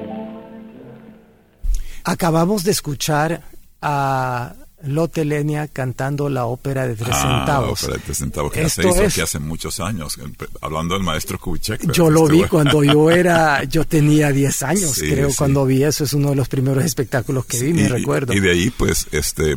Acabamos 2.06 2.64
de 2.64 2.72
escuchar 2.72 3.42
a 3.82 4.54
Lotte 4.84 5.24
Lenia 5.24 5.68
cantando 5.70 6.28
la 6.30 6.46
ópera 6.46 6.86
de 6.86 6.96
tres 6.96 7.12
ah, 7.14 7.22
centavos. 7.22 7.82
La 7.82 7.88
ópera 7.88 7.98
de 7.98 8.04
tres 8.04 8.18
centavos 8.18 8.52
que 8.52 8.62
Esto 8.64 8.82
se 8.82 8.90
hizo 8.90 9.02
es, 9.04 9.14
aquí 9.14 9.22
hace 9.22 9.40
muchos 9.40 9.80
años, 9.80 10.20
hablando 10.62 10.96
del 10.96 11.04
maestro 11.04 11.40
Kubitschek. 11.40 11.92
Yo 11.94 12.10
lo 12.10 12.28
vi 12.28 12.44
cuando 12.44 12.84
yo 12.84 13.10
era, 13.12 13.64
yo 13.64 13.86
tenía 13.86 14.32
10 14.32 14.64
años, 14.64 14.92
sí, 14.92 15.10
creo, 15.10 15.30
sí. 15.30 15.38
cuando 15.38 15.66
vi 15.66 15.84
eso, 15.84 16.04
es 16.04 16.14
uno 16.14 16.32
de 16.32 16.36
los 16.36 16.50
primeros 16.50 16.84
espectáculos 16.84 17.46
que 17.46 17.58
vi, 17.58 17.68
sí, 17.68 17.74
me 17.74 17.82
y, 17.84 17.88
recuerdo. 17.88 18.34
Y 18.34 18.42
de 18.42 18.52
ahí, 18.52 18.70
pues, 18.72 19.08
este, 19.12 19.56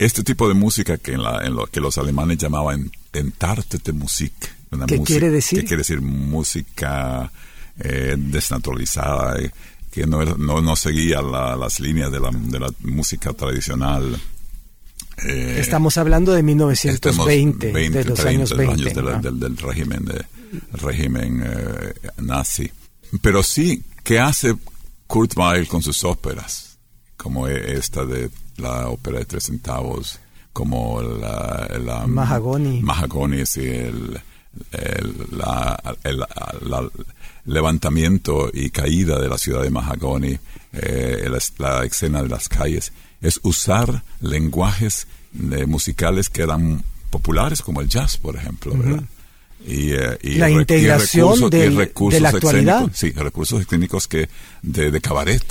este 0.00 0.24
tipo 0.24 0.48
de 0.48 0.54
música 0.54 0.96
que, 0.96 1.12
en, 1.12 1.22
la, 1.22 1.44
en 1.44 1.54
lo 1.54 1.66
que 1.66 1.78
los 1.78 1.98
alemanes 1.98 2.38
llamaban 2.38 2.90
entartete 3.12 3.92
Musik. 3.92 4.32
Una 4.70 4.86
¿Qué 4.86 4.96
música, 4.96 5.18
quiere 5.18 5.30
decir? 5.30 5.60
Que 5.60 5.66
quiere 5.66 5.80
decir 5.82 6.00
música 6.00 7.30
eh, 7.78 8.14
desnaturalizada, 8.16 9.38
eh, 9.38 9.50
que 9.90 10.06
no, 10.06 10.24
no, 10.24 10.62
no 10.62 10.76
seguía 10.76 11.20
la, 11.20 11.54
las 11.54 11.80
líneas 11.80 12.10
de 12.10 12.18
la, 12.18 12.30
de 12.32 12.58
la 12.58 12.72
música 12.80 13.34
tradicional. 13.34 14.18
Eh, 15.26 15.58
Estamos 15.60 15.98
hablando 15.98 16.32
de 16.32 16.42
1920, 16.44 17.70
20, 17.70 17.98
de 17.98 18.04
los 18.04 18.20
30, 18.20 18.30
años 18.30 18.56
20. 18.56 18.72
años 18.72 18.94
de 18.94 19.02
la, 19.02 19.18
del, 19.18 19.38
del, 19.38 19.56
régimen, 19.58 20.06
de, 20.06 20.24
régimen 20.78 21.42
eh, 21.44 21.92
nazi. 22.22 22.70
Pero 23.20 23.42
sí, 23.42 23.82
¿qué 24.02 24.18
hace 24.18 24.54
Kurt 25.06 25.36
Weill 25.36 25.68
con 25.68 25.82
sus 25.82 26.04
óperas? 26.04 26.78
Como 27.18 27.46
esta 27.48 28.06
de 28.06 28.30
la 28.60 28.88
ópera 28.88 29.18
de 29.18 29.24
tres 29.24 29.44
centavos, 29.44 30.18
como 30.52 31.00
la... 31.02 31.68
la 31.84 32.06
Mahagoni. 32.06 32.80
Mahagoni, 32.82 33.46
sí, 33.46 33.66
el, 33.66 34.20
el, 34.72 35.14
la, 35.32 35.96
el, 36.04 36.18
la, 36.18 36.90
levantamiento 37.44 38.50
y 38.52 38.70
caída 38.70 39.18
de 39.18 39.28
la 39.28 39.38
ciudad 39.38 39.62
de 39.62 39.70
Mahagoni, 39.70 40.38
eh, 40.72 41.28
la, 41.58 41.84
escena 41.84 42.22
de 42.22 42.28
las 42.28 42.48
calles, 42.48 42.92
es 43.20 43.40
usar 43.42 44.02
lenguajes 44.20 45.06
eh, 45.52 45.66
musicales 45.66 46.28
que 46.28 46.42
eran 46.42 46.82
populares, 47.10 47.62
como 47.62 47.80
el 47.80 47.88
jazz, 47.88 48.16
por 48.16 48.36
ejemplo, 48.36 48.74
¿verdad? 48.76 49.00
Uh 49.00 49.02
-huh. 49.02 49.72
y, 49.72 49.92
eh, 49.92 50.18
y, 50.22 50.34
la 50.36 50.50
integración 50.50 51.26
y 51.26 51.30
recursos, 51.30 51.50
del, 51.50 51.72
y 51.72 51.76
recursos 51.76 52.14
de 52.14 52.20
la 52.20 52.28
actualidad. 52.28 52.90
Sí, 52.94 53.10
recursos 53.12 53.66
técnicos 53.66 54.06
que 54.06 54.28
de, 54.62 54.90
de 54.90 55.00
cabaret. 55.00 55.44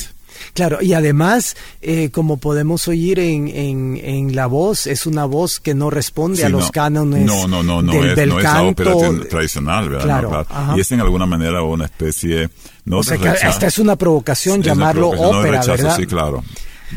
Claro, 0.53 0.79
y 0.81 0.93
además, 0.93 1.55
eh, 1.81 2.09
como 2.11 2.37
podemos 2.37 2.87
oír 2.87 3.19
en, 3.19 3.47
en, 3.47 3.99
en, 4.03 4.35
la 4.35 4.47
voz, 4.47 4.87
es 4.87 5.05
una 5.05 5.25
voz 5.25 5.59
que 5.59 5.73
no 5.73 5.89
responde 5.89 6.37
sí, 6.37 6.43
a 6.43 6.49
los 6.49 6.65
no, 6.65 6.71
cánones 6.71 7.25
no, 7.25 7.47
no, 7.47 7.63
no, 7.63 7.81
no 7.81 7.91
del, 7.93 8.09
es, 8.09 8.15
del 8.15 8.29
no 8.29 8.37
canto. 8.37 8.83
es 8.83 8.87
la 8.87 8.95
ópera 8.95 9.29
tradicional, 9.29 9.89
¿verdad? 9.89 10.05
Claro. 10.05 10.77
Y 10.77 10.79
es 10.81 10.91
en 10.91 11.01
alguna 11.01 11.25
manera 11.25 11.61
una 11.63 11.85
especie... 11.85 12.49
No 12.85 12.99
o 12.99 13.03
sea, 13.03 13.17
que 13.17 13.29
esta 13.29 13.67
es 13.67 13.77
una 13.77 13.95
provocación 13.95 14.61
es 14.61 14.65
llamarlo 14.65 15.09
una 15.09 15.17
provocación, 15.17 15.39
ópera, 15.39 15.57
no 15.57 15.61
rechazo, 15.61 15.83
¿verdad? 15.83 15.97
Sí, 15.97 16.05
claro. 16.07 16.43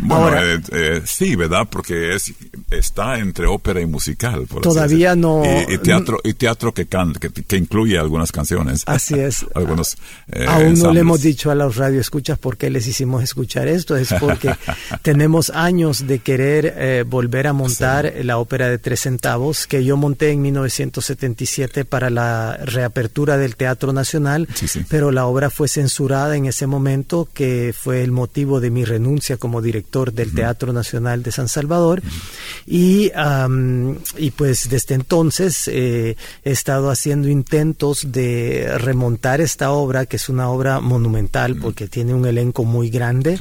Bueno, 0.01 0.25
Ahora, 0.25 0.55
eh, 0.55 0.61
eh, 0.73 1.03
sí, 1.05 1.37
¿verdad? 1.37 1.67
Porque 1.71 2.15
es 2.15 2.33
está 2.71 3.19
entre 3.19 3.47
ópera 3.47 3.81
y 3.81 3.87
musical. 3.87 4.47
Por 4.47 4.63
todavía 4.63 5.15
no. 5.15 5.43
Y, 5.45 5.75
y, 5.75 5.79
teatro 5.79 6.19
y 6.25 6.35
teatro 6.35 6.73
que, 6.73 6.87
can, 6.87 7.13
que, 7.15 7.31
que 7.31 7.57
incluye 7.57 7.99
algunas 7.99 8.33
canciones. 8.33 8.83
Así 8.87 9.15
es. 9.15 9.45
Algunos. 9.55 9.97
Eh, 10.31 10.47
Aún 10.49 10.69
ensambles. 10.69 10.83
no 10.83 10.93
le 10.93 11.01
hemos 11.01 11.23
dicho 11.23 11.51
a 11.51 11.55
los 11.55 11.77
radioescuchas 11.77 12.39
por 12.39 12.57
qué 12.57 12.71
les 12.71 12.87
hicimos 12.87 13.23
escuchar 13.23 13.69
esto. 13.69 13.97
Es 13.97 14.15
porque 14.19 14.55
tenemos 15.03 15.51
años 15.51 16.07
de 16.07 16.21
querer 16.21 16.75
eh, 16.77 17.05
volver 17.07 17.47
a 17.47 17.53
montar 17.53 18.13
sí. 18.17 18.25
la 18.25 18.39
ópera 18.39 18.69
de 18.69 18.79
tres 18.79 19.01
centavos 19.01 19.67
que 19.67 19.85
yo 19.85 19.97
monté 19.97 20.31
en 20.31 20.43
1977 20.43 21.85
para 21.85 22.11
la 22.11 22.59
reapertura 22.65 23.37
del 23.37 23.57
Teatro 23.57 23.93
Nacional, 23.93 24.49
sí, 24.55 24.67
pero 24.89 25.11
la 25.11 25.27
obra 25.27 25.51
fue 25.51 25.69
censurada 25.69 26.37
en 26.37 26.47
ese 26.47 26.67
momento, 26.67 27.29
que 27.33 27.75
fue 27.79 28.03
el 28.03 28.13
motivo 28.13 28.61
de 28.61 28.71
mi 28.71 28.85
renuncia 28.85 29.37
como 29.37 29.61
director 29.61 29.82
director 29.83 30.13
del 30.13 30.33
Teatro 30.33 30.73
Nacional 30.73 31.23
de 31.23 31.33
San 31.33 31.49
Salvador. 31.49 32.03
y, 32.67 33.11
y 34.17 34.31
pues 34.31 34.69
desde 34.69 34.95
entonces 34.95 35.69
eh, 35.69 36.17
he 36.45 36.51
estado 36.51 36.91
haciendo 36.91 37.29
intentos 37.29 38.13
de 38.13 38.79
remontar 38.79 39.41
esta 39.41 39.73
obra, 39.73 40.07
que 40.07 40.17
es 40.17 40.29
una 40.29 40.49
obra 40.49 40.81
monumental 40.81 41.57
porque 41.57 41.89
tiene 41.89 42.15
un 42.15 42.27
elenco 42.27 42.65
muy 42.65 42.91
grande. 42.91 43.39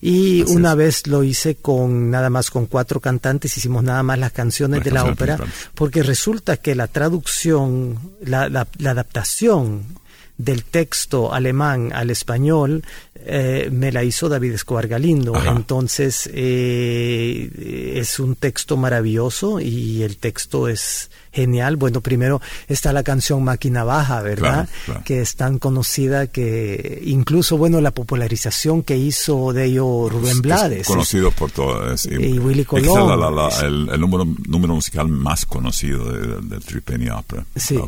Y 0.00 0.42
una 0.44 0.74
vez 0.74 1.06
lo 1.06 1.22
hice 1.22 1.56
con 1.56 2.10
nada 2.10 2.30
más 2.30 2.50
con 2.50 2.66
cuatro 2.66 3.00
cantantes, 3.00 3.56
hicimos 3.56 3.84
nada 3.84 4.02
más 4.02 4.18
las 4.18 4.32
canciones 4.32 4.82
de 4.82 4.90
la 4.90 5.04
ópera, 5.04 5.38
porque 5.74 6.02
resulta 6.02 6.56
que 6.56 6.74
la 6.74 6.86
traducción, 6.86 7.98
la, 8.24 8.48
la, 8.48 8.66
la 8.78 8.90
adaptación 8.92 10.01
del 10.38 10.64
texto 10.64 11.32
alemán 11.32 11.92
al 11.92 12.10
español 12.10 12.82
eh, 13.24 13.68
me 13.70 13.92
la 13.92 14.02
hizo 14.02 14.28
David 14.28 14.54
Escobar 14.54 14.88
Galindo. 14.88 15.34
Entonces 15.44 16.28
eh, 16.32 17.94
es 17.96 18.18
un 18.18 18.34
texto 18.34 18.76
maravilloso 18.76 19.60
y 19.60 20.02
el 20.02 20.16
texto 20.16 20.66
es 20.68 21.10
genial. 21.32 21.76
Bueno, 21.76 22.00
primero 22.00 22.40
está 22.66 22.92
la 22.92 23.02
canción 23.02 23.44
Máquina 23.44 23.84
Baja, 23.84 24.22
¿verdad? 24.22 24.68
Que 25.04 25.20
es 25.20 25.36
tan 25.36 25.58
conocida 25.58 26.26
que 26.26 27.00
incluso, 27.04 27.56
bueno, 27.56 27.80
la 27.80 27.92
popularización 27.92 28.82
que 28.82 28.96
hizo 28.96 29.52
de 29.52 29.66
ello 29.66 30.08
Rubén 30.08 30.42
Blades. 30.42 30.86
conocido 30.86 31.30
por 31.30 31.50
todo. 31.50 31.94
y 32.04 32.38
Willy 32.38 32.64
Colón. 32.64 33.48
el, 33.62 34.00
número, 34.00 34.26
número 34.48 34.74
musical 34.74 35.08
más 35.08 35.46
conocido 35.46 36.10
del 36.10 36.48
de 36.48 36.58
Tripenny 36.58 37.08
Opera. 37.10 37.44
Sí. 37.54 37.78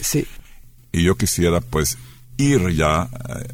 sí. 0.00 0.26
Y 0.92 1.04
yo 1.04 1.16
quisiera 1.16 1.60
pues 1.60 1.98
ir 2.36 2.68
ya 2.70 3.08
eh, 3.28 3.48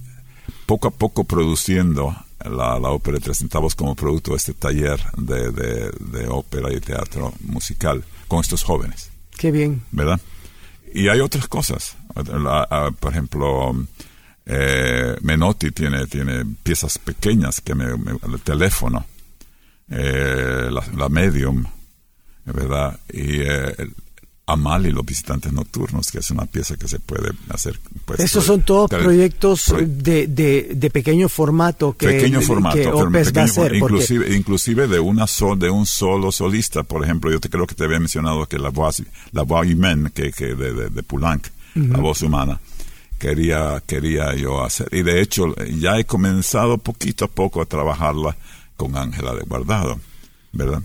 poco 0.66 0.88
a 0.88 0.90
poco 0.90 1.24
produciendo 1.24 2.14
la, 2.44 2.78
la, 2.78 2.90
ópera 2.90 3.18
de 3.18 3.24
tres 3.24 3.38
centavos 3.38 3.74
como 3.74 3.94
producto 3.94 4.32
de 4.32 4.36
este 4.36 4.54
taller 4.54 5.00
de, 5.16 5.50
de, 5.50 6.26
ópera 6.28 6.72
y 6.72 6.80
teatro 6.80 7.32
musical 7.40 8.04
con 8.28 8.40
estos 8.40 8.62
jóvenes. 8.62 9.10
Qué 9.36 9.50
bien. 9.50 9.82
¿Verdad? 9.90 10.20
Y 10.92 11.08
hay 11.08 11.20
otras 11.20 11.48
cosas. 11.48 11.96
por 13.00 13.12
ejemplo, 13.12 13.74
eh, 14.46 15.16
Menotti 15.20 15.70
tiene, 15.72 16.06
tiene 16.06 16.44
piezas 16.62 16.98
pequeñas 16.98 17.60
que 17.60 17.74
me, 17.74 17.86
el 17.86 18.40
teléfono, 18.42 19.04
eh, 19.90 20.70
la, 20.70 21.08
medium, 21.08 21.64
¿verdad? 22.44 22.98
Y 23.12 23.40
eh, 23.40 23.74
Amal 24.48 24.86
y 24.86 24.92
los 24.92 25.04
visitantes 25.04 25.52
nocturnos, 25.52 26.10
que 26.10 26.20
es 26.20 26.30
una 26.30 26.46
pieza 26.46 26.74
que 26.76 26.88
se 26.88 26.98
puede 26.98 27.32
hacer. 27.50 27.78
Pues, 28.06 28.20
Estos 28.20 28.46
son 28.46 28.62
todos 28.62 28.88
proyectos 28.88 29.74
de, 29.86 30.26
de, 30.26 30.90
pequeño 30.90 31.28
formato 31.28 31.94
que, 31.94 32.06
pequeño 32.06 32.40
formato, 32.40 33.10
va 33.10 33.18
a 33.18 33.44
hacer. 33.44 33.74
Inclusive, 33.74 34.34
inclusive 34.34 34.88
de, 34.88 34.98
una 35.00 35.26
de 35.58 35.68
un 35.68 35.84
solo 35.84 36.32
solista, 36.32 36.82
por 36.82 37.04
ejemplo, 37.04 37.30
yo 37.30 37.40
te 37.40 37.50
creo 37.50 37.66
que 37.66 37.74
te 37.74 37.84
había 37.84 38.00
mencionado 38.00 38.46
que 38.46 38.58
la 38.58 38.70
voz, 38.70 39.02
la 39.32 39.42
voz 39.42 39.66
humaine 39.66 40.10
que, 40.12 40.32
que 40.32 40.54
de, 40.54 40.88
de, 40.88 41.02
Poulenc, 41.02 41.46
la 41.74 41.98
voz 41.98 42.22
humana, 42.22 42.58
quería, 43.18 43.82
quería 43.86 44.34
yo 44.34 44.64
hacer. 44.64 44.88
Y 44.92 45.02
de 45.02 45.20
hecho 45.20 45.54
ya 45.78 45.98
he 45.98 46.06
comenzado 46.06 46.78
poquito 46.78 47.26
a 47.26 47.28
poco 47.28 47.60
a 47.60 47.66
trabajarla 47.66 48.34
con 48.78 48.96
Ángela 48.96 49.34
de 49.34 49.42
Guardado, 49.42 50.00
¿verdad? 50.52 50.82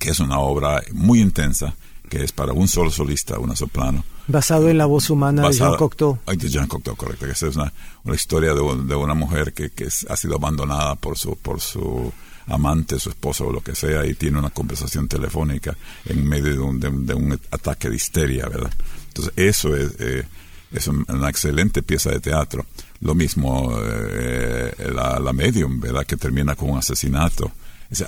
Que 0.00 0.10
es 0.10 0.18
una 0.18 0.40
obra 0.40 0.82
muy 0.92 1.20
intensa 1.20 1.76
que 2.12 2.22
es 2.22 2.30
para 2.30 2.52
un 2.52 2.68
solo 2.68 2.90
solista, 2.90 3.38
una 3.38 3.56
soprano. 3.56 4.04
Basado 4.26 4.68
en 4.68 4.76
la 4.76 4.84
voz 4.84 5.08
humana 5.08 5.48
de 5.48 5.54
Jean 5.54 5.76
Cocteau. 5.76 6.18
de 6.26 6.48
Jean 6.50 6.66
Cocteau, 6.66 6.94
correcto. 6.94 7.24
Que 7.24 7.32
es 7.32 7.42
una, 7.56 7.72
una 8.04 8.14
historia 8.14 8.52
de, 8.52 8.60
de, 8.60 8.94
una 8.94 9.14
mujer 9.14 9.54
que, 9.54 9.70
que 9.70 9.86
ha 9.86 10.16
sido 10.18 10.34
abandonada 10.34 10.94
por 10.96 11.16
su, 11.16 11.36
por 11.36 11.62
su 11.62 12.12
amante, 12.48 12.98
su 12.98 13.08
esposo 13.08 13.46
o 13.46 13.52
lo 13.52 13.62
que 13.62 13.74
sea, 13.74 14.04
y 14.04 14.12
tiene 14.12 14.38
una 14.38 14.50
conversación 14.50 15.08
telefónica 15.08 15.74
en 16.04 16.28
medio 16.28 16.52
de 16.52 16.58
un, 16.58 17.06
de, 17.06 17.14
un 17.14 17.40
ataque 17.50 17.88
de 17.88 17.96
histeria, 17.96 18.46
¿verdad? 18.46 18.72
Entonces, 19.08 19.32
eso 19.36 19.74
es, 19.74 19.94
eh, 19.98 20.26
es 20.70 20.88
una 20.88 21.30
excelente 21.30 21.82
pieza 21.82 22.10
de 22.10 22.20
teatro. 22.20 22.66
Lo 23.00 23.14
mismo 23.14 23.72
eh, 23.80 24.74
la, 24.94 25.18
la 25.18 25.32
medium, 25.32 25.80
¿verdad? 25.80 26.04
Que 26.04 26.18
termina 26.18 26.56
con 26.56 26.68
un 26.68 26.78
asesinato 26.78 27.52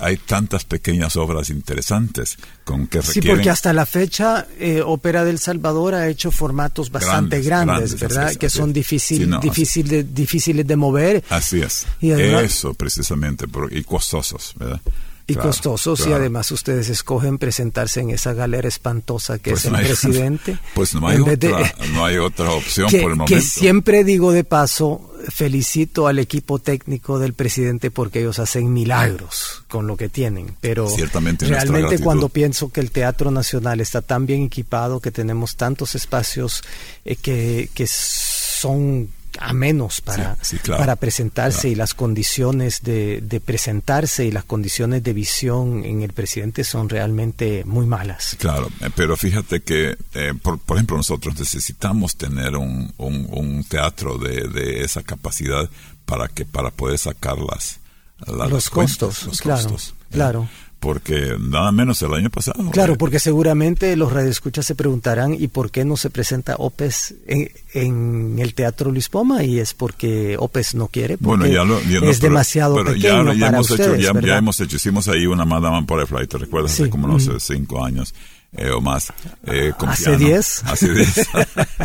hay 0.01 0.17
tantas 0.17 0.65
pequeñas 0.65 1.15
obras 1.15 1.49
interesantes 1.49 2.37
con 2.63 2.87
que 2.87 3.01
requieren... 3.01 3.23
Sí, 3.23 3.29
porque 3.29 3.49
hasta 3.49 3.73
la 3.73 3.85
fecha 3.85 4.47
eh, 4.59 4.81
Ópera 4.83 5.23
del 5.23 5.39
Salvador 5.39 5.93
ha 5.95 6.07
hecho 6.07 6.31
formatos 6.31 6.91
bastante 6.91 7.41
grandes, 7.41 7.99
¿verdad? 7.99 8.35
que 8.35 8.49
son 8.49 8.73
difícil, 8.73 9.39
difícil 9.41 10.13
difíciles 10.13 10.65
de 10.65 10.75
mover. 10.75 11.23
Así 11.29 11.61
es. 11.61 11.85
Eso 12.01 12.73
precisamente, 12.73 13.45
y 13.71 13.83
costosos, 13.83 14.53
¿verdad? 14.57 14.81
Y 15.27 15.35
costosos 15.35 16.05
y 16.05 16.13
además 16.13 16.51
ustedes 16.51 16.89
escogen 16.89 17.37
presentarse 17.39 17.99
en 17.99 18.11
esa 18.11 18.33
galera 18.33 18.67
espantosa 18.67 19.39
que 19.39 19.51
pues 19.51 19.65
es 19.65 19.71
el 19.71 19.79
presidente. 19.79 20.57
Pues 20.75 20.93
no 20.93 21.07
hay, 21.07 21.19
otra, 21.19 21.73
no 21.93 22.05
hay 22.05 22.17
otra 22.17 22.51
opción 22.51 22.87
por 22.87 22.99
el 22.99 23.15
momento. 23.15 23.25
Que 23.25 23.41
siempre 23.41 24.03
digo 24.03 24.31
de 24.31 24.43
paso, 24.43 25.13
felicito 25.29 26.07
al 26.07 26.19
equipo 26.19 26.59
técnico 26.59 27.17
del 27.17 27.33
presidente 27.33 27.91
porque 27.91 28.19
ellos 28.19 28.39
hacen 28.39 28.73
milagros 28.73 29.63
con 29.67 29.87
lo 29.87 29.95
que 29.95 30.09
tienen, 30.09 30.55
pero 30.59 30.87
Ciertamente 30.89 31.45
realmente 31.45 31.99
cuando 31.99 32.29
pienso 32.29 32.71
que 32.71 32.81
el 32.81 32.91
Teatro 32.91 33.31
Nacional 33.31 33.79
está 33.79 34.01
tan 34.01 34.25
bien 34.25 34.43
equipado, 34.43 34.99
que 34.99 35.11
tenemos 35.11 35.55
tantos 35.55 35.95
espacios 35.95 36.63
eh, 37.05 37.15
que, 37.15 37.69
que 37.73 37.87
son 37.87 39.09
a 39.39 39.53
menos 39.53 40.01
para, 40.01 40.37
para 40.67 40.95
presentarse 40.95 41.69
y 41.69 41.75
las 41.75 41.93
condiciones 41.93 42.83
de, 42.83 43.21
de, 43.21 43.39
presentarse 43.39 44.25
y 44.25 44.31
las 44.31 44.43
condiciones 44.43 45.03
de 45.03 45.13
visión 45.13 45.83
en 45.85 46.01
el 46.01 46.13
presidente 46.13 46.63
son 46.63 46.89
realmente 46.89 47.63
muy 47.65 47.85
malas. 47.85 48.35
Claro, 48.39 48.69
eh, 48.81 48.89
pero 48.95 49.17
fíjate 49.17 49.61
que, 49.61 49.97
eh, 50.13 50.33
por, 50.41 50.59
por, 50.59 50.77
ejemplo, 50.77 50.97
nosotros 50.97 51.37
necesitamos 51.39 52.15
tener 52.15 52.55
un, 52.55 52.93
un, 52.97 53.63
teatro 53.63 54.17
de, 54.17 54.47
de, 54.47 54.83
esa 54.83 55.03
capacidad 55.03 55.69
para 56.05 56.27
que 56.27 56.45
para 56.45 56.71
poder 56.71 56.97
sacar 56.97 57.37
las, 57.37 57.79
los, 58.27 58.69
costos, 58.69 59.23
los 59.25 59.41
claro, 59.41 59.69
costos. 59.69 59.93
Claro 60.11 60.47
porque 60.85 61.35
nada 61.39 61.71
menos 61.71 61.99
el 62.03 62.13
año 62.13 62.29
pasado. 62.29 62.69
Claro, 62.69 62.93
eh. 62.93 62.95
porque 62.99 63.17
seguramente 63.17 63.95
los 63.95 64.13
radioescuchas 64.13 64.67
se 64.67 64.75
preguntarán 64.75 65.33
¿y 65.33 65.47
por 65.47 65.71
qué 65.71 65.83
no 65.83 65.97
se 65.97 66.11
presenta 66.11 66.57
OPES 66.57 67.15
en, 67.25 68.37
el 68.37 68.53
Teatro 68.53 68.91
Luis 68.91 69.09
Poma? 69.09 69.43
Y 69.43 69.57
es 69.57 69.73
porque 69.73 70.35
OPES 70.37 70.75
no 70.75 70.87
quiere, 70.89 71.17
porque 71.17 71.47
bueno, 71.49 71.81
ya 71.89 72.07
es 72.07 72.21
demasiado 72.21 72.75
pequeño 72.85 73.33
ya, 73.33 73.47
hemos 73.47 73.71
hecho, 73.71 73.95
ya, 73.95 74.37
hemos 74.37 74.59
hecho, 74.59 74.75
hicimos 74.75 75.07
ahí 75.07 75.25
una 75.25 75.43
Madame 75.43 75.87
Flight, 76.05 76.29
¿te 76.29 76.37
recuerdas? 76.37 76.73
Hace 76.73 76.87
como 76.87 77.07
unos 77.07 77.31
cinco 77.39 77.83
años. 77.83 78.13
Eh, 78.57 78.71
o 78.71 78.81
más. 78.81 79.11
Eh, 79.47 79.73
¿Hace 79.79 80.17
10? 80.17 80.63
Hace 80.65 80.93
10. 80.93 81.29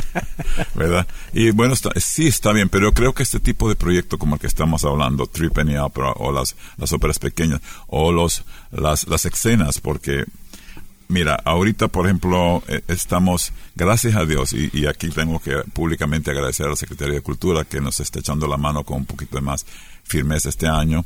¿Verdad? 0.74 1.06
Y 1.32 1.50
bueno, 1.50 1.74
sí 1.96 2.28
está 2.28 2.52
bien, 2.52 2.68
pero 2.68 2.92
creo 2.92 3.12
que 3.12 3.22
este 3.22 3.40
tipo 3.40 3.68
de 3.68 3.74
proyecto 3.74 4.18
como 4.18 4.36
el 4.36 4.40
que 4.40 4.46
estamos 4.46 4.84
hablando, 4.84 5.26
Tripenny 5.26 5.76
Opera 5.76 6.12
o 6.12 6.32
las, 6.32 6.54
las 6.76 6.92
óperas 6.92 7.18
pequeñas 7.18 7.60
o 7.88 8.12
los, 8.12 8.44
las, 8.70 9.06
las 9.08 9.24
escenas, 9.24 9.80
porque 9.80 10.24
Mira, 11.08 11.34
ahorita, 11.44 11.88
por 11.88 12.06
ejemplo, 12.06 12.62
eh, 12.68 12.82
estamos, 12.86 13.52
gracias 13.74 14.14
a 14.14 14.24
Dios, 14.24 14.52
y, 14.52 14.70
y, 14.72 14.86
aquí 14.86 15.08
tengo 15.08 15.40
que 15.40 15.56
públicamente 15.72 16.30
agradecer 16.30 16.66
a 16.66 16.70
la 16.70 16.76
Secretaría 16.76 17.14
de 17.14 17.20
Cultura 17.20 17.64
que 17.64 17.80
nos 17.80 17.98
está 17.98 18.20
echando 18.20 18.46
la 18.46 18.56
mano 18.56 18.84
con 18.84 18.98
un 18.98 19.06
poquito 19.06 19.34
de 19.34 19.40
más 19.40 19.66
firmeza 20.04 20.50
este 20.50 20.68
año. 20.68 21.04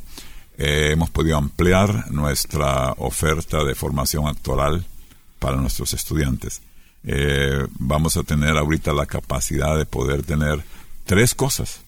hemos 0.58 1.08
podido 1.08 1.38
ampliar 1.38 2.10
nuestra 2.10 2.92
oferta 2.98 3.64
de 3.64 3.74
formación 3.74 4.26
actoral 4.28 4.84
para 5.44 5.58
nuestros 5.58 5.92
estudiantes. 5.92 6.62
Eh, 7.04 7.66
vamos 7.78 8.16
a 8.16 8.22
tener 8.22 8.56
ahorita 8.56 8.94
la 8.94 9.04
capacidad 9.04 9.76
de 9.76 9.84
poder 9.84 10.22
tener 10.22 10.64
tres 11.04 11.34
cosas. 11.34 11.82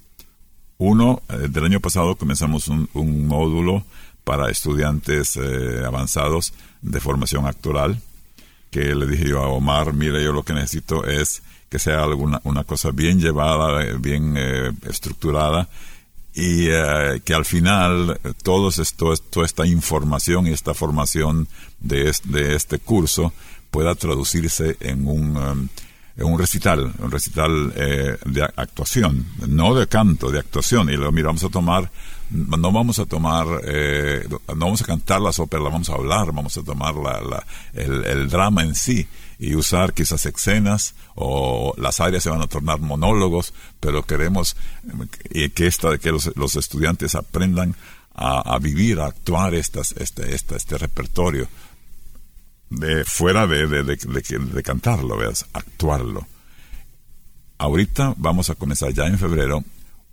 Uno, 0.76 1.22
eh, 1.30 1.48
del 1.48 1.64
año 1.64 1.80
pasado 1.80 2.16
comenzamos 2.16 2.68
un, 2.68 3.26
módulo 3.26 3.82
para 4.24 4.50
estudiantes 4.50 5.38
eh, 5.38 5.82
avanzados 5.86 6.52
de 6.82 7.00
formación 7.00 7.46
actoral, 7.46 7.98
que 8.70 8.94
le 8.94 9.06
dije 9.06 9.26
yo 9.30 9.42
a 9.42 9.48
Omar, 9.48 9.94
mire, 9.94 10.22
yo 10.22 10.32
lo 10.32 10.42
que 10.42 10.52
necesito 10.52 11.06
es 11.06 11.42
que 11.70 11.78
sea 11.78 12.02
alguna 12.02 12.42
una 12.44 12.64
cosa 12.64 12.90
bien 12.90 13.20
llevada, 13.20 13.84
bien 13.98 14.36
estructurada, 14.86 15.66
y 16.38 16.66
que 17.24 17.34
al 17.34 17.46
final 17.46 18.20
esto, 18.78 19.14
toda 19.30 19.46
esta 19.46 19.66
información 19.66 20.46
y 20.46 20.50
esta 20.50 20.74
formación 20.74 21.48
de, 21.80 22.12
de 22.24 22.54
este 22.54 22.78
curso 22.78 23.32
pueda 23.70 23.94
traducirse 23.94 24.76
en 24.80 25.08
un, 25.08 25.36
um, 25.36 25.68
en 26.16 26.26
un 26.26 26.38
recital, 26.38 26.92
un 26.98 27.10
recital 27.10 27.72
eh, 27.76 28.16
de 28.24 28.42
actuación, 28.42 29.26
no 29.46 29.74
de 29.74 29.86
canto, 29.86 30.30
de 30.30 30.38
actuación. 30.38 30.90
Y 30.90 30.96
lo 30.96 31.10
mira, 31.12 31.28
vamos 31.28 31.44
a 31.44 31.48
tomar, 31.48 31.90
no 32.30 32.72
vamos 32.72 32.98
a 32.98 33.06
tomar, 33.06 33.46
eh, 33.64 34.26
no 34.28 34.66
vamos 34.66 34.82
a 34.82 34.84
cantar 34.84 35.20
las 35.20 35.38
óperas, 35.38 35.64
vamos 35.64 35.88
a 35.88 35.94
hablar, 35.94 36.32
vamos 36.32 36.56
a 36.56 36.62
tomar 36.62 36.94
la, 36.94 37.20
la, 37.20 37.46
el, 37.72 38.04
el 38.04 38.28
drama 38.28 38.62
en 38.62 38.74
sí 38.74 39.06
y 39.38 39.54
usar 39.54 39.92
quizás 39.92 40.24
escenas 40.26 40.94
o 41.14 41.74
las 41.76 42.00
áreas 42.00 42.22
se 42.22 42.30
van 42.30 42.42
a 42.42 42.46
tornar 42.46 42.80
monólogos, 42.80 43.52
pero 43.80 44.02
queremos 44.02 44.56
eh, 45.30 45.50
que, 45.50 45.66
esta, 45.66 45.98
que 45.98 46.10
los, 46.10 46.56
estudiantes 46.56 47.14
aprendan 47.14 47.76
a, 48.14 48.58
vivir, 48.58 49.00
a 49.00 49.06
actuar 49.06 49.54
estas, 49.54 49.92
este, 49.92 50.34
este, 50.34 50.56
este 50.56 50.78
repertorio 50.78 51.48
de 52.70 53.04
fuera 53.04 53.46
de, 53.46 53.66
de, 53.66 53.84
de, 53.84 53.96
de, 53.96 54.62
cantarlo, 54.62 55.18
¿ves? 55.18 55.44
actuarlo. 55.52 56.26
Ahorita 57.58 58.14
vamos 58.16 58.50
a 58.50 58.54
comenzar 58.54 58.92
ya 58.92 59.06
en 59.06 59.18
febrero 59.18 59.62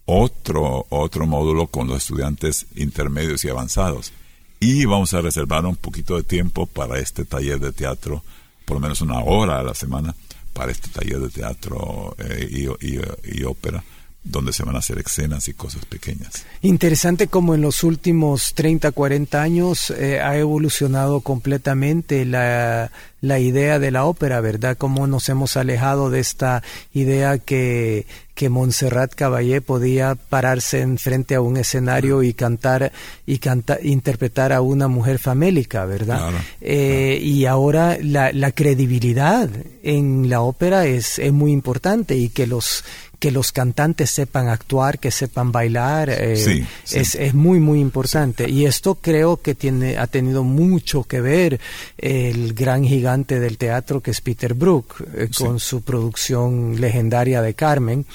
otro, 0.06 0.86
otro 0.90 1.26
módulo 1.26 1.68
con 1.68 1.88
los 1.88 1.98
estudiantes 2.04 2.68
intermedios 2.76 3.44
y 3.46 3.50
avanzados. 3.50 4.14
Y 4.60 4.86
vamos 4.86 5.14
a 5.14 5.22
reservar 5.22 5.66
un 5.66 5.76
poquito 5.76 6.16
de 6.16 6.24
tiempo 6.24 6.66
para 6.66 7.00
este 7.00 7.26
taller 7.26 7.60
de 7.60 7.74
teatro, 7.74 8.24
por 8.66 8.76
lo 8.76 8.82
menos 8.82 9.02
una 9.02 9.20
hora 9.20 9.60
a 9.60 9.64
la 9.64 9.74
semana, 9.74 10.16
para 10.54 10.72
este 10.72 10.90
taller 10.90 11.20
de 11.20 11.30
teatro 11.30 12.16
eh, 12.20 12.48
y, 12.80 13.40
y 13.40 13.44
ópera 13.44 13.84
donde 14.24 14.54
se 14.54 14.64
van 14.64 14.76
a 14.76 14.80
hacer 14.80 15.00
escenas 15.00 15.48
y 15.50 15.54
cosas 15.54 15.86
pequeñas. 15.86 16.46
Interesante 16.62 17.28
como 17.28 17.56
en 17.56 17.62
los 17.62 17.84
últimos 17.84 18.54
30, 18.54 18.92
40 18.92 19.42
años 19.42 19.90
eh, 19.92 20.22
ha 20.22 20.38
evolucionado 20.38 21.20
completamente 21.20 22.24
la, 22.24 22.90
la, 23.20 23.40
idea 23.40 23.80
de 23.80 23.92
la 23.92 24.06
ópera, 24.06 24.40
¿verdad? 24.40 24.78
Cómo 24.78 25.08
nos 25.08 25.28
hemos 25.28 25.58
alejado 25.58 26.10
de 26.10 26.22
esta 26.22 26.64
idea 26.94 27.38
que, 27.38 28.08
que 28.34 28.48
Montserrat 28.48 29.14
Caballé 29.14 29.60
podía 29.60 30.16
pararse 30.16 30.80
en 30.80 30.98
frente 30.98 31.36
a 31.36 31.42
un 31.42 31.58
escenario 31.58 32.24
y 32.24 32.34
cantar 32.34 32.94
y 33.26 33.40
canta, 33.40 33.78
interpretar 33.82 34.54
a 34.54 34.62
una 34.62 34.88
mujer 34.88 35.20
famélica, 35.20 35.86
¿verdad? 35.86 36.32
Eh, 36.62 37.20
y 37.22 37.46
ahora 37.46 37.98
la, 38.02 38.32
la 38.32 38.54
credibilidad 38.54 39.50
en 39.84 40.30
la 40.30 40.40
ópera 40.42 40.86
es, 40.86 41.20
es 41.20 41.34
muy 41.34 41.52
importante 41.52 42.16
y 42.16 42.30
que 42.30 42.48
los 42.48 42.86
que 43.24 43.32
los 43.32 43.54
cantantes 43.54 44.10
sepan 44.10 44.50
actuar, 44.50 45.00
que 45.00 45.10
sepan 45.10 45.50
bailar, 45.50 46.10
eh, 46.10 46.66
Es, 46.92 47.16
es, 47.16 47.34
muy, 47.34 47.62
muy 47.62 47.80
importante. 47.80 48.50
Y 48.50 48.66
esto 48.66 48.96
creo 48.96 49.38
que 49.38 49.56
tiene, 49.56 49.98
ha 49.98 50.08
tenido 50.08 50.44
mucho 50.44 51.06
que 51.06 51.22
ver 51.22 51.58
el 51.98 52.54
gran 52.54 52.84
gigante 52.84 53.40
del 53.40 53.58
teatro 53.58 54.02
que 54.02 54.12
es 54.12 54.20
Peter 54.20 54.54
Brook, 54.54 55.06
eh, 55.16 55.30
con 55.38 55.62
su 55.62 55.84
producción 55.84 56.82
legendaria 56.82 57.42
de 57.42 57.54
Carmen. 57.54 58.06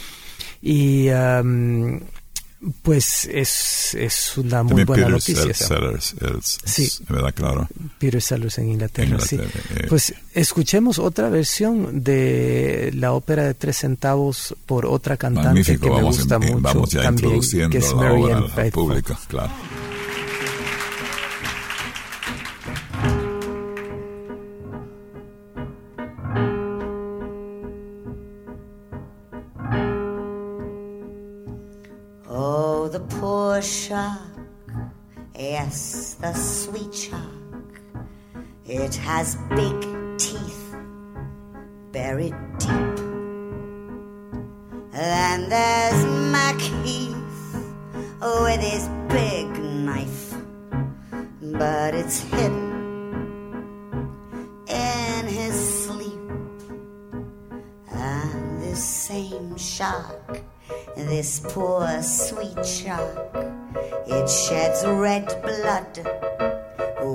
Y 0.61 1.09
um, 1.09 2.01
pues 2.83 3.27
es, 3.27 3.95
es 3.95 4.37
una 4.37 4.63
muy 4.63 4.85
buena 4.85 5.07
Peter 5.07 5.11
noticia. 5.11 5.55
Sellers, 5.55 6.15
es, 6.21 6.59
sí, 6.65 7.05
¿verdad? 7.09 7.33
Claro. 7.35 7.69
Peter 7.99 8.21
Sellers 8.21 8.59
en 8.59 8.71
Inglaterra, 8.71 9.21
sí. 9.21 9.37
Eh, 9.37 9.87
pues 9.89 10.15
escuchemos 10.35 10.99
otra 10.99 11.29
versión 11.29 12.03
de 12.03 12.91
la 12.95 13.13
ópera 13.13 13.45
de 13.45 13.55
tres 13.55 13.79
centavos 13.79 14.57
por 14.67 14.87
otra 14.87 15.17
cantante 15.17 15.79
que 15.79 15.91
me 15.91 16.03
gusta 16.03 16.39
mucho 16.39 16.61
vamos 16.61 16.91
ya 16.91 17.03
también, 17.03 17.41
que 17.71 17.79
es 17.79 17.95
Marianne 17.95 18.49
Faithfull. 18.49 19.03
claro. 19.29 19.53
Has 39.29 39.37
big 39.51 40.19
teeth 40.19 40.75
buried 41.93 42.35
deep. 42.59 42.97
Then 44.93 45.51
there's 45.51 46.07
Mac 46.33 46.59
Heath 46.59 47.55
with 48.21 48.61
his 48.61 48.89
big 49.09 49.49
knife, 49.63 50.35
but 51.43 51.95
it's 51.95 52.21
hidden 52.21 52.73
in 54.67 55.27
his 55.27 55.85
sleep. 55.85 56.31
And 57.93 58.63
this 58.63 58.83
same 58.83 59.59
shark, 59.59 60.41
this 60.97 61.41
poor 61.41 62.03
sweet 62.03 62.65
shark 62.65 63.35
it 64.07 64.31
sheds 64.31 64.87
red 64.87 65.27
blood 65.43 65.99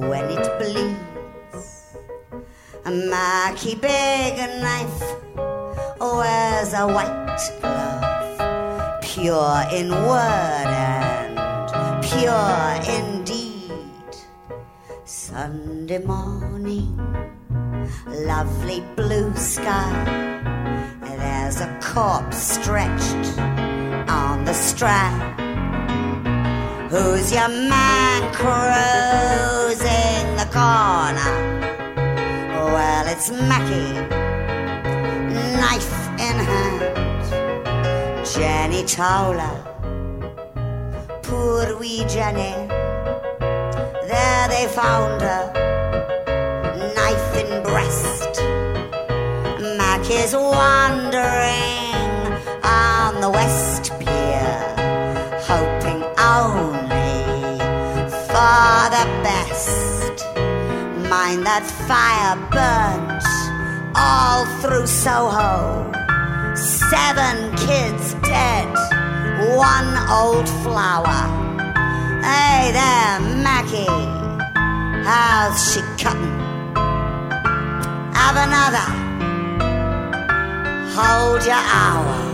when 0.10 0.26
it 0.30 0.60
bleeds. 0.60 1.03
Mackie 3.54 3.76
big 3.76 4.36
knife 4.64 5.04
oh, 6.02 6.18
wears 6.18 6.74
a 6.74 6.88
white 6.88 7.38
glove, 7.62 8.40
pure 9.04 9.64
in 9.72 9.92
word 9.92 10.72
and 10.74 11.38
pure 12.04 12.82
indeed. 12.98 13.72
Sunday 15.06 16.00
morning, 16.00 16.98
lovely 18.08 18.82
blue 18.96 19.32
sky. 19.36 20.04
There's 21.04 21.62
a 21.62 21.80
corpse 21.80 22.38
stretched 22.38 23.38
on 24.10 24.46
the 24.46 24.54
strand 24.54 25.22
Who's 26.90 27.32
your 27.32 27.50
man 27.50 28.34
cruising 28.34 30.38
the 30.38 30.50
corner? 30.52 31.53
Well, 33.04 33.12
it's 33.18 33.30
Mackie, 33.32 33.92
knife 35.60 35.94
in 36.14 36.38
hand. 36.48 36.82
Jenny 38.26 38.86
Towler, 38.86 39.58
poor 41.22 41.78
wee 41.80 42.06
Jenny. 42.08 42.56
There 44.08 44.48
they 44.48 44.68
found 44.68 45.22
her, 45.22 45.52
knife 46.96 47.36
in 47.36 47.62
breast. 47.64 48.42
Mackie's 49.78 50.34
wandering 50.34 51.92
on 52.64 53.20
the 53.20 53.30
west 53.30 53.93
That 61.14 61.70
fire 61.88 62.36
burnt 62.50 63.24
all 63.96 64.46
through 64.62 64.88
Soho. 64.88 65.92
Seven 66.56 67.56
kids 67.56 68.16
dead, 68.26 68.68
one 69.56 69.94
old 70.10 70.50
flower. 70.64 71.22
Hey 72.24 72.72
there, 72.74 73.20
Mackie, 73.46 73.86
how's 75.06 75.74
she 75.74 75.82
cutting? 76.02 76.40
Have 78.16 78.38
another. 78.48 78.90
Hold 80.96 81.46
your 81.46 81.54
hour. 81.54 82.33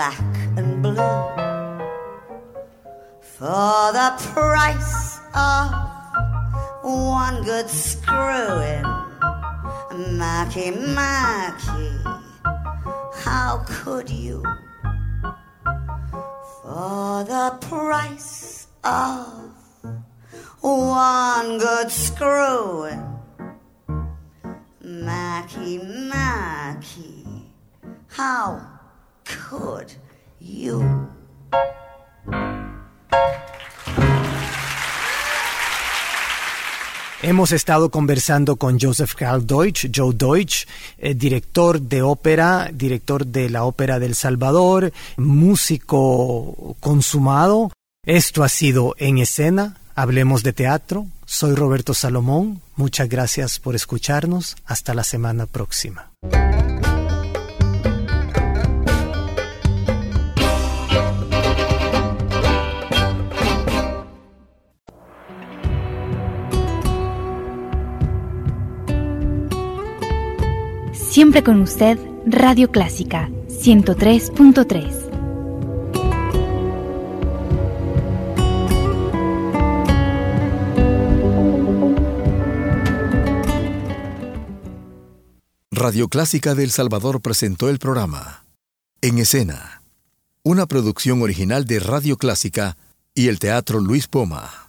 Black 0.00 0.34
and 0.56 0.82
blue, 0.82 0.96
for 3.20 3.92
the 3.92 4.10
price 4.32 5.20
of 5.34 5.68
one 6.82 7.42
good 7.44 7.68
screw 7.68 7.68
screwing. 7.68 8.86
Mackie, 10.16 10.70
Mackie, 10.70 12.00
how 13.12 13.62
could 13.68 14.08
you? 14.08 14.42
For 16.62 17.22
the 17.34 17.58
price 17.60 18.68
of 18.82 19.52
one 20.62 21.58
good 21.58 21.90
screw 21.90 21.90
screwing. 21.90 23.04
Mackie, 24.80 25.76
Mackie, 25.76 27.52
how 28.08 28.69
could 29.48 29.88
you? 30.40 30.82
Hemos 37.22 37.52
estado 37.52 37.90
conversando 37.90 38.56
con 38.56 38.80
Joseph 38.80 39.14
Karl 39.14 39.46
Deutsch, 39.46 39.90
Joe 39.94 40.14
Deutsch, 40.14 40.66
eh, 40.96 41.14
director 41.14 41.78
de 41.78 42.00
ópera, 42.00 42.70
director 42.72 43.26
de 43.26 43.50
la 43.50 43.64
Ópera 43.64 43.98
del 43.98 44.14
Salvador, 44.14 44.90
músico 45.18 46.76
consumado. 46.80 47.72
Esto 48.06 48.42
ha 48.42 48.48
sido 48.48 48.94
En 48.98 49.18
Escena, 49.18 49.76
Hablemos 49.94 50.42
de 50.42 50.54
Teatro. 50.54 51.06
Soy 51.26 51.54
Roberto 51.54 51.92
Salomón. 51.92 52.62
Muchas 52.74 53.08
gracias 53.08 53.58
por 53.58 53.74
escucharnos. 53.74 54.56
Hasta 54.64 54.94
la 54.94 55.04
semana 55.04 55.44
próxima. 55.44 56.10
Siempre 71.10 71.42
con 71.42 71.60
usted, 71.60 71.98
Radio 72.24 72.70
Clásica 72.70 73.28
103.3. 73.48 75.08
Radio 85.72 86.06
Clásica 86.06 86.54
de 86.54 86.62
El 86.62 86.70
Salvador 86.70 87.20
presentó 87.20 87.68
el 87.68 87.80
programa 87.80 88.44
En 89.00 89.18
Escena, 89.18 89.82
una 90.44 90.66
producción 90.66 91.22
original 91.22 91.64
de 91.64 91.80
Radio 91.80 92.18
Clásica 92.18 92.76
y 93.16 93.26
el 93.26 93.40
Teatro 93.40 93.80
Luis 93.80 94.06
Poma. 94.06 94.68